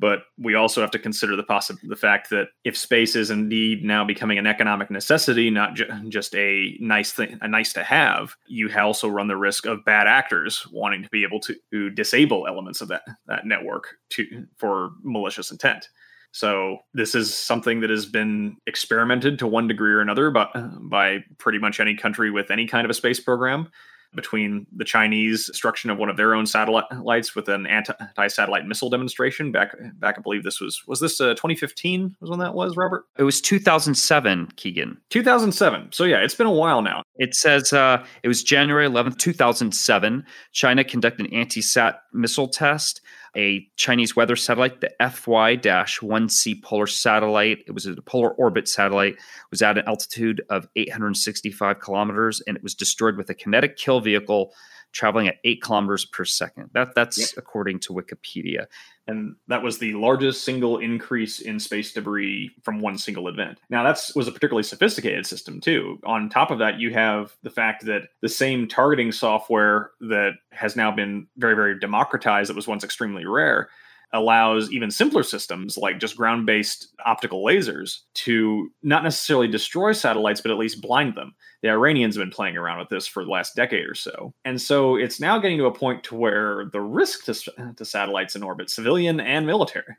But 0.00 0.24
we 0.36 0.54
also 0.54 0.80
have 0.80 0.90
to 0.90 0.98
consider 0.98 1.36
the 1.36 1.44
possi- 1.44 1.78
the 1.84 1.96
fact 1.96 2.30
that 2.30 2.48
if 2.64 2.76
space 2.76 3.14
is 3.14 3.30
indeed 3.30 3.84
now 3.84 4.04
becoming 4.04 4.38
an 4.38 4.46
economic 4.46 4.90
necessity, 4.90 5.50
not 5.50 5.74
ju- 5.74 5.88
just 6.08 6.34
a 6.34 6.76
nice 6.80 7.12
thing, 7.12 7.38
a 7.40 7.48
nice 7.48 7.72
to 7.74 7.84
have, 7.84 8.34
you 8.48 8.68
also 8.76 9.08
run 9.08 9.28
the 9.28 9.36
risk 9.36 9.66
of 9.66 9.84
bad 9.84 10.08
actors 10.08 10.66
wanting 10.72 11.02
to 11.04 11.08
be 11.10 11.22
able 11.22 11.38
to, 11.40 11.54
to 11.72 11.90
disable 11.90 12.46
elements 12.48 12.80
of 12.80 12.88
that 12.88 13.02
that 13.26 13.46
network 13.46 13.96
to 14.10 14.46
for 14.56 14.90
malicious 15.02 15.50
intent. 15.50 15.88
So 16.32 16.78
this 16.94 17.14
is 17.14 17.32
something 17.32 17.78
that 17.80 17.90
has 17.90 18.06
been 18.06 18.56
experimented 18.66 19.38
to 19.38 19.46
one 19.46 19.68
degree 19.68 19.92
or 19.92 20.00
another, 20.00 20.32
but 20.32 20.50
by 20.80 21.18
pretty 21.38 21.60
much 21.60 21.78
any 21.78 21.94
country 21.94 22.32
with 22.32 22.50
any 22.50 22.66
kind 22.66 22.84
of 22.84 22.90
a 22.90 22.94
space 22.94 23.20
program. 23.20 23.68
Between 24.14 24.66
the 24.74 24.84
Chinese 24.84 25.46
destruction 25.46 25.90
of 25.90 25.98
one 25.98 26.08
of 26.08 26.16
their 26.16 26.34
own 26.34 26.46
satellites 26.46 27.34
with 27.34 27.48
an 27.48 27.66
anti-satellite 27.66 28.66
missile 28.66 28.90
demonstration 28.90 29.52
back 29.52 29.74
back, 29.98 30.16
I 30.18 30.20
believe 30.20 30.42
this 30.42 30.60
was 30.60 30.82
was 30.86 31.00
this 31.00 31.20
uh, 31.20 31.34
2015 31.34 32.16
was 32.20 32.30
when 32.30 32.38
that 32.40 32.54
was, 32.54 32.76
Robert? 32.76 33.04
It 33.18 33.24
was 33.24 33.40
2007, 33.40 34.48
Keegan. 34.56 34.98
2007. 35.10 35.92
So 35.92 36.04
yeah, 36.04 36.18
it's 36.18 36.34
been 36.34 36.46
a 36.46 36.52
while 36.52 36.82
now. 36.82 37.02
It 37.16 37.34
says 37.34 37.72
uh, 37.72 38.04
it 38.22 38.28
was 38.28 38.42
January 38.42 38.88
11th, 38.88 39.18
2007. 39.18 40.24
China 40.52 40.84
conducted 40.84 41.26
an 41.26 41.34
anti-sat 41.34 42.00
missile 42.12 42.48
test 42.48 43.00
a 43.36 43.68
Chinese 43.76 44.14
weather 44.16 44.36
satellite, 44.36 44.80
the 44.80 44.90
FY-1C 45.00 46.62
polar 46.62 46.86
satellite. 46.86 47.64
It 47.66 47.72
was 47.72 47.86
a 47.86 47.94
polar 48.02 48.30
orbit 48.32 48.68
satellite. 48.68 49.14
It 49.14 49.50
was 49.50 49.62
at 49.62 49.78
an 49.78 49.84
altitude 49.86 50.42
of 50.50 50.68
865 50.76 51.80
kilometers, 51.80 52.40
and 52.46 52.56
it 52.56 52.62
was 52.62 52.74
destroyed 52.74 53.16
with 53.16 53.30
a 53.30 53.34
kinetic 53.34 53.76
kill 53.76 54.00
vehicle 54.00 54.52
traveling 54.94 55.28
at 55.28 55.36
eight 55.44 55.60
kilometers 55.60 56.04
per 56.04 56.24
second. 56.24 56.70
That 56.72 56.94
that's 56.94 57.18
yep. 57.18 57.28
according 57.36 57.80
to 57.80 57.92
Wikipedia. 57.92 58.66
And 59.06 59.36
that 59.48 59.62
was 59.62 59.78
the 59.78 59.92
largest 59.92 60.44
single 60.44 60.78
increase 60.78 61.40
in 61.40 61.60
space 61.60 61.92
debris 61.92 62.50
from 62.62 62.80
one 62.80 62.96
single 62.96 63.28
event. 63.28 63.58
Now 63.68 63.82
that 63.82 64.00
was 64.16 64.28
a 64.28 64.32
particularly 64.32 64.62
sophisticated 64.62 65.26
system 65.26 65.60
too. 65.60 65.98
On 66.04 66.30
top 66.30 66.50
of 66.50 66.58
that, 66.60 66.78
you 66.78 66.90
have 66.94 67.36
the 67.42 67.50
fact 67.50 67.84
that 67.84 68.04
the 68.22 68.28
same 68.28 68.66
targeting 68.66 69.12
software 69.12 69.90
that 70.00 70.32
has 70.52 70.74
now 70.74 70.90
been 70.90 71.26
very, 71.36 71.54
very 71.54 71.78
democratized 71.78 72.48
that 72.48 72.56
was 72.56 72.66
once 72.66 72.84
extremely 72.84 73.26
rare 73.26 73.68
allows 74.14 74.70
even 74.72 74.90
simpler 74.90 75.22
systems 75.22 75.76
like 75.76 75.98
just 75.98 76.16
ground 76.16 76.46
based 76.46 76.94
optical 77.04 77.44
lasers 77.44 77.98
to 78.14 78.70
not 78.82 79.02
necessarily 79.02 79.48
destroy 79.48 79.92
satellites, 79.92 80.40
but 80.40 80.52
at 80.52 80.56
least 80.56 80.80
blind 80.80 81.16
them. 81.16 81.34
The 81.62 81.70
Iranians 81.70 82.14
have 82.14 82.22
been 82.22 82.30
playing 82.30 82.56
around 82.56 82.78
with 82.78 82.88
this 82.88 83.06
for 83.06 83.24
the 83.24 83.30
last 83.30 83.56
decade 83.56 83.86
or 83.86 83.94
so. 83.94 84.32
And 84.44 84.60
so 84.60 84.96
it's 84.96 85.20
now 85.20 85.38
getting 85.38 85.58
to 85.58 85.66
a 85.66 85.74
point 85.74 86.04
to 86.04 86.14
where 86.14 86.66
the 86.72 86.80
risk 86.80 87.24
to, 87.24 87.34
to 87.76 87.84
satellites 87.84 88.36
in 88.36 88.42
orbit, 88.42 88.70
civilian 88.70 89.18
and 89.18 89.46
military, 89.46 89.96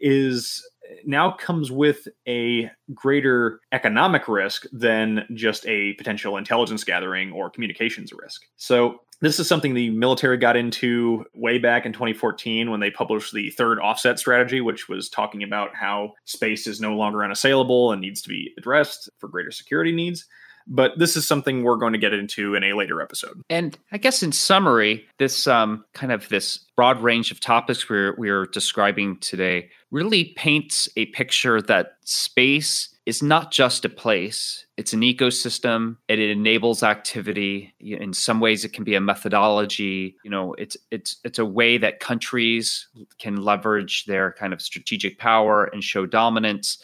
is 0.00 0.66
now 1.04 1.30
comes 1.32 1.70
with 1.70 2.08
a 2.26 2.70
greater 2.94 3.60
economic 3.72 4.28
risk 4.28 4.66
than 4.72 5.26
just 5.34 5.66
a 5.66 5.94
potential 5.94 6.36
intelligence 6.36 6.84
gathering 6.84 7.32
or 7.32 7.50
communications 7.50 8.12
risk. 8.12 8.42
So 8.56 9.00
this 9.20 9.40
is 9.40 9.48
something 9.48 9.74
the 9.74 9.90
military 9.90 10.36
got 10.36 10.56
into 10.56 11.24
way 11.34 11.58
back 11.58 11.86
in 11.86 11.92
2014 11.92 12.70
when 12.70 12.80
they 12.80 12.90
published 12.90 13.32
the 13.32 13.50
third 13.50 13.78
offset 13.80 14.18
strategy, 14.18 14.60
which 14.60 14.88
was 14.88 15.08
talking 15.08 15.42
about 15.42 15.74
how 15.74 16.12
space 16.24 16.66
is 16.66 16.80
no 16.80 16.94
longer 16.94 17.24
unassailable 17.24 17.92
and 17.92 18.00
needs 18.00 18.20
to 18.22 18.28
be 18.28 18.52
addressed 18.58 19.08
for 19.18 19.28
greater 19.28 19.50
security 19.50 19.92
needs. 19.92 20.26
But 20.66 20.98
this 20.98 21.16
is 21.16 21.26
something 21.26 21.62
we're 21.62 21.76
going 21.76 21.92
to 21.92 21.98
get 21.98 22.12
into 22.12 22.54
in 22.54 22.64
a 22.64 22.72
later 22.72 23.00
episode. 23.00 23.40
And 23.48 23.78
I 23.92 23.98
guess 23.98 24.22
in 24.22 24.32
summary, 24.32 25.06
this 25.18 25.46
um, 25.46 25.84
kind 25.94 26.12
of 26.12 26.28
this 26.28 26.58
broad 26.76 27.00
range 27.02 27.30
of 27.30 27.40
topics 27.40 27.88
we're 27.88 28.14
we're 28.16 28.46
describing 28.46 29.18
today 29.18 29.70
really 29.90 30.26
paints 30.36 30.88
a 30.96 31.06
picture 31.06 31.62
that 31.62 31.96
space 32.04 32.94
is 33.06 33.22
not 33.22 33.52
just 33.52 33.84
a 33.84 33.88
place. 33.88 34.66
It's 34.76 34.92
an 34.92 35.00
ecosystem. 35.00 35.96
It, 36.08 36.18
it 36.18 36.30
enables 36.30 36.82
activity. 36.82 37.72
In 37.78 38.12
some 38.12 38.40
ways 38.40 38.64
it 38.64 38.72
can 38.72 38.82
be 38.82 38.96
a 38.96 39.00
methodology. 39.00 40.16
You 40.24 40.30
know 40.30 40.54
it's 40.54 40.76
it's 40.90 41.16
it's 41.24 41.38
a 41.38 41.46
way 41.46 41.78
that 41.78 42.00
countries 42.00 42.88
can 43.18 43.36
leverage 43.36 44.04
their 44.06 44.32
kind 44.32 44.52
of 44.52 44.60
strategic 44.60 45.18
power 45.18 45.64
and 45.64 45.82
show 45.82 46.06
dominance 46.06 46.82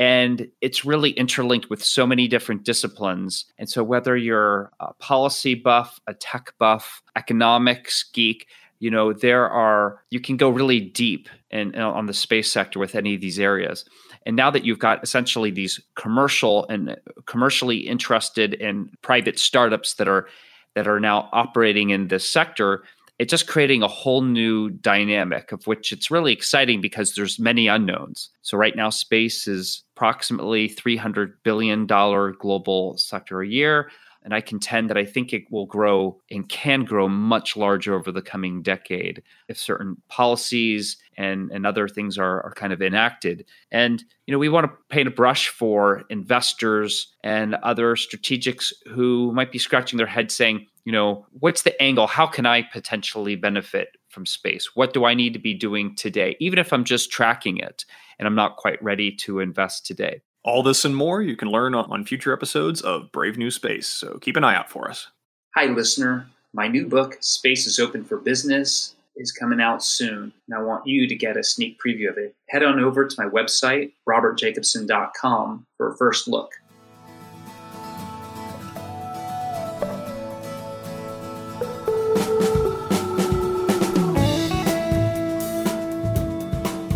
and 0.00 0.48
it's 0.62 0.82
really 0.82 1.10
interlinked 1.10 1.68
with 1.68 1.84
so 1.84 2.06
many 2.06 2.26
different 2.26 2.64
disciplines. 2.64 3.44
And 3.58 3.68
so 3.68 3.84
whether 3.84 4.16
you're 4.16 4.72
a 4.80 4.94
policy 4.94 5.54
buff 5.54 6.00
a 6.06 6.14
tech 6.14 6.54
buff 6.58 7.02
economics 7.14 8.02
geek 8.12 8.48
you 8.80 8.90
know 8.90 9.12
there 9.12 9.48
are 9.48 10.02
you 10.08 10.18
can 10.18 10.38
go 10.38 10.48
really 10.48 10.80
deep 10.80 11.28
in, 11.50 11.74
in, 11.74 11.82
on 11.82 12.06
the 12.06 12.14
space 12.14 12.50
sector 12.50 12.78
with 12.78 12.94
any 12.94 13.14
of 13.14 13.20
these 13.20 13.38
areas. 13.38 13.84
And 14.26 14.36
now 14.36 14.50
that 14.50 14.64
you've 14.64 14.78
got 14.78 15.02
essentially 15.02 15.50
these 15.50 15.78
commercial 15.96 16.66
and 16.68 16.96
commercially 17.26 17.76
interested 17.76 18.54
and 18.54 18.90
private 19.02 19.38
startups 19.38 19.94
that 19.94 20.08
are 20.08 20.28
that 20.74 20.88
are 20.88 21.00
now 21.00 21.28
operating 21.32 21.90
in 21.90 22.08
this 22.08 22.28
sector 22.28 22.84
it's 23.20 23.30
just 23.30 23.46
creating 23.46 23.82
a 23.82 23.88
whole 23.88 24.22
new 24.22 24.70
dynamic 24.70 25.52
of 25.52 25.66
which 25.66 25.92
it's 25.92 26.10
really 26.10 26.32
exciting 26.32 26.80
because 26.80 27.12
there's 27.12 27.38
many 27.38 27.68
unknowns. 27.68 28.30
So 28.40 28.56
right 28.56 28.74
now 28.74 28.88
space 28.88 29.46
is 29.46 29.84
approximately 29.94 30.68
300 30.68 31.34
billion 31.42 31.84
dollar 31.84 32.32
global 32.32 32.96
sector 32.96 33.42
a 33.42 33.46
year. 33.46 33.90
And 34.22 34.32
I 34.32 34.40
contend 34.40 34.88
that 34.88 34.96
I 34.96 35.04
think 35.04 35.34
it 35.34 35.44
will 35.50 35.66
grow 35.66 36.18
and 36.30 36.48
can 36.48 36.84
grow 36.86 37.10
much 37.10 37.58
larger 37.58 37.94
over 37.94 38.10
the 38.10 38.22
coming 38.22 38.62
decade 38.62 39.22
if 39.48 39.58
certain 39.58 39.98
policies 40.08 40.96
and, 41.20 41.50
and 41.52 41.66
other 41.66 41.86
things 41.86 42.16
are, 42.16 42.42
are 42.42 42.54
kind 42.56 42.72
of 42.72 42.80
enacted. 42.80 43.44
And, 43.70 44.02
you 44.26 44.32
know, 44.32 44.38
we 44.38 44.48
want 44.48 44.64
to 44.64 44.72
paint 44.88 45.06
a 45.06 45.10
brush 45.10 45.48
for 45.48 46.04
investors 46.08 47.12
and 47.22 47.56
other 47.56 47.94
strategics 47.94 48.72
who 48.90 49.30
might 49.32 49.52
be 49.52 49.58
scratching 49.58 49.98
their 49.98 50.06
head 50.06 50.30
saying, 50.30 50.66
you 50.84 50.92
know, 50.92 51.26
what's 51.38 51.60
the 51.60 51.80
angle? 51.82 52.06
How 52.06 52.26
can 52.26 52.46
I 52.46 52.62
potentially 52.62 53.36
benefit 53.36 53.88
from 54.08 54.24
space? 54.24 54.74
What 54.74 54.94
do 54.94 55.04
I 55.04 55.12
need 55.12 55.34
to 55.34 55.38
be 55.38 55.52
doing 55.52 55.94
today, 55.94 56.36
even 56.40 56.58
if 56.58 56.72
I'm 56.72 56.84
just 56.84 57.12
tracking 57.12 57.58
it 57.58 57.84
and 58.18 58.26
I'm 58.26 58.34
not 58.34 58.56
quite 58.56 58.82
ready 58.82 59.12
to 59.16 59.40
invest 59.40 59.84
today? 59.84 60.22
All 60.42 60.62
this 60.62 60.86
and 60.86 60.96
more 60.96 61.20
you 61.20 61.36
can 61.36 61.48
learn 61.48 61.74
on 61.74 62.06
future 62.06 62.32
episodes 62.32 62.80
of 62.80 63.12
Brave 63.12 63.36
New 63.36 63.50
Space, 63.50 63.86
so 63.86 64.16
keep 64.22 64.38
an 64.38 64.44
eye 64.44 64.56
out 64.56 64.70
for 64.70 64.88
us. 64.88 65.08
Hi, 65.54 65.66
listener. 65.66 66.28
My 66.54 66.66
new 66.66 66.86
book, 66.86 67.18
Space 67.20 67.66
is 67.66 67.78
Open 67.78 68.04
for 68.04 68.16
Business, 68.16 68.96
is 69.20 69.30
coming 69.30 69.60
out 69.60 69.84
soon, 69.84 70.32
and 70.48 70.56
I 70.56 70.62
want 70.62 70.86
you 70.86 71.06
to 71.06 71.14
get 71.14 71.36
a 71.36 71.44
sneak 71.44 71.78
preview 71.78 72.08
of 72.08 72.16
it. 72.16 72.34
Head 72.48 72.62
on 72.62 72.80
over 72.80 73.06
to 73.06 73.22
my 73.22 73.28
website, 73.28 73.92
robertjacobson.com, 74.08 75.66
for 75.76 75.92
a 75.92 75.96
first 75.96 76.26
look. 76.26 76.50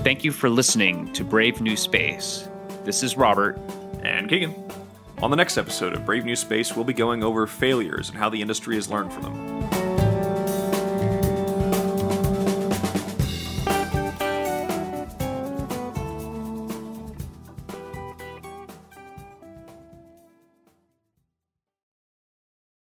Thank 0.03 0.25
you 0.25 0.33
for 0.33 0.51
listening 0.51 1.13
to 1.15 1.25
Brave 1.25 1.61
New 1.61 1.77
Space. 1.77 2.49
This 2.85 3.03
is 3.03 3.17
Robert. 3.17 3.59
And 4.03 4.29
Keegan. 4.29 4.55
On 5.23 5.31
the 5.31 5.37
next 5.37 5.57
episode 5.57 5.95
of 5.95 6.05
Brave 6.05 6.27
New 6.27 6.37
Space, 6.37 6.77
we'll 6.77 6.85
be 6.85 6.93
going 6.93 7.23
over 7.23 7.47
failures 7.47 8.11
and 8.11 8.19
how 8.19 8.29
the 8.29 8.43
industry 8.43 8.75
has 8.75 8.91
learned 8.91 9.11
from 9.13 9.23
them. 9.23 9.64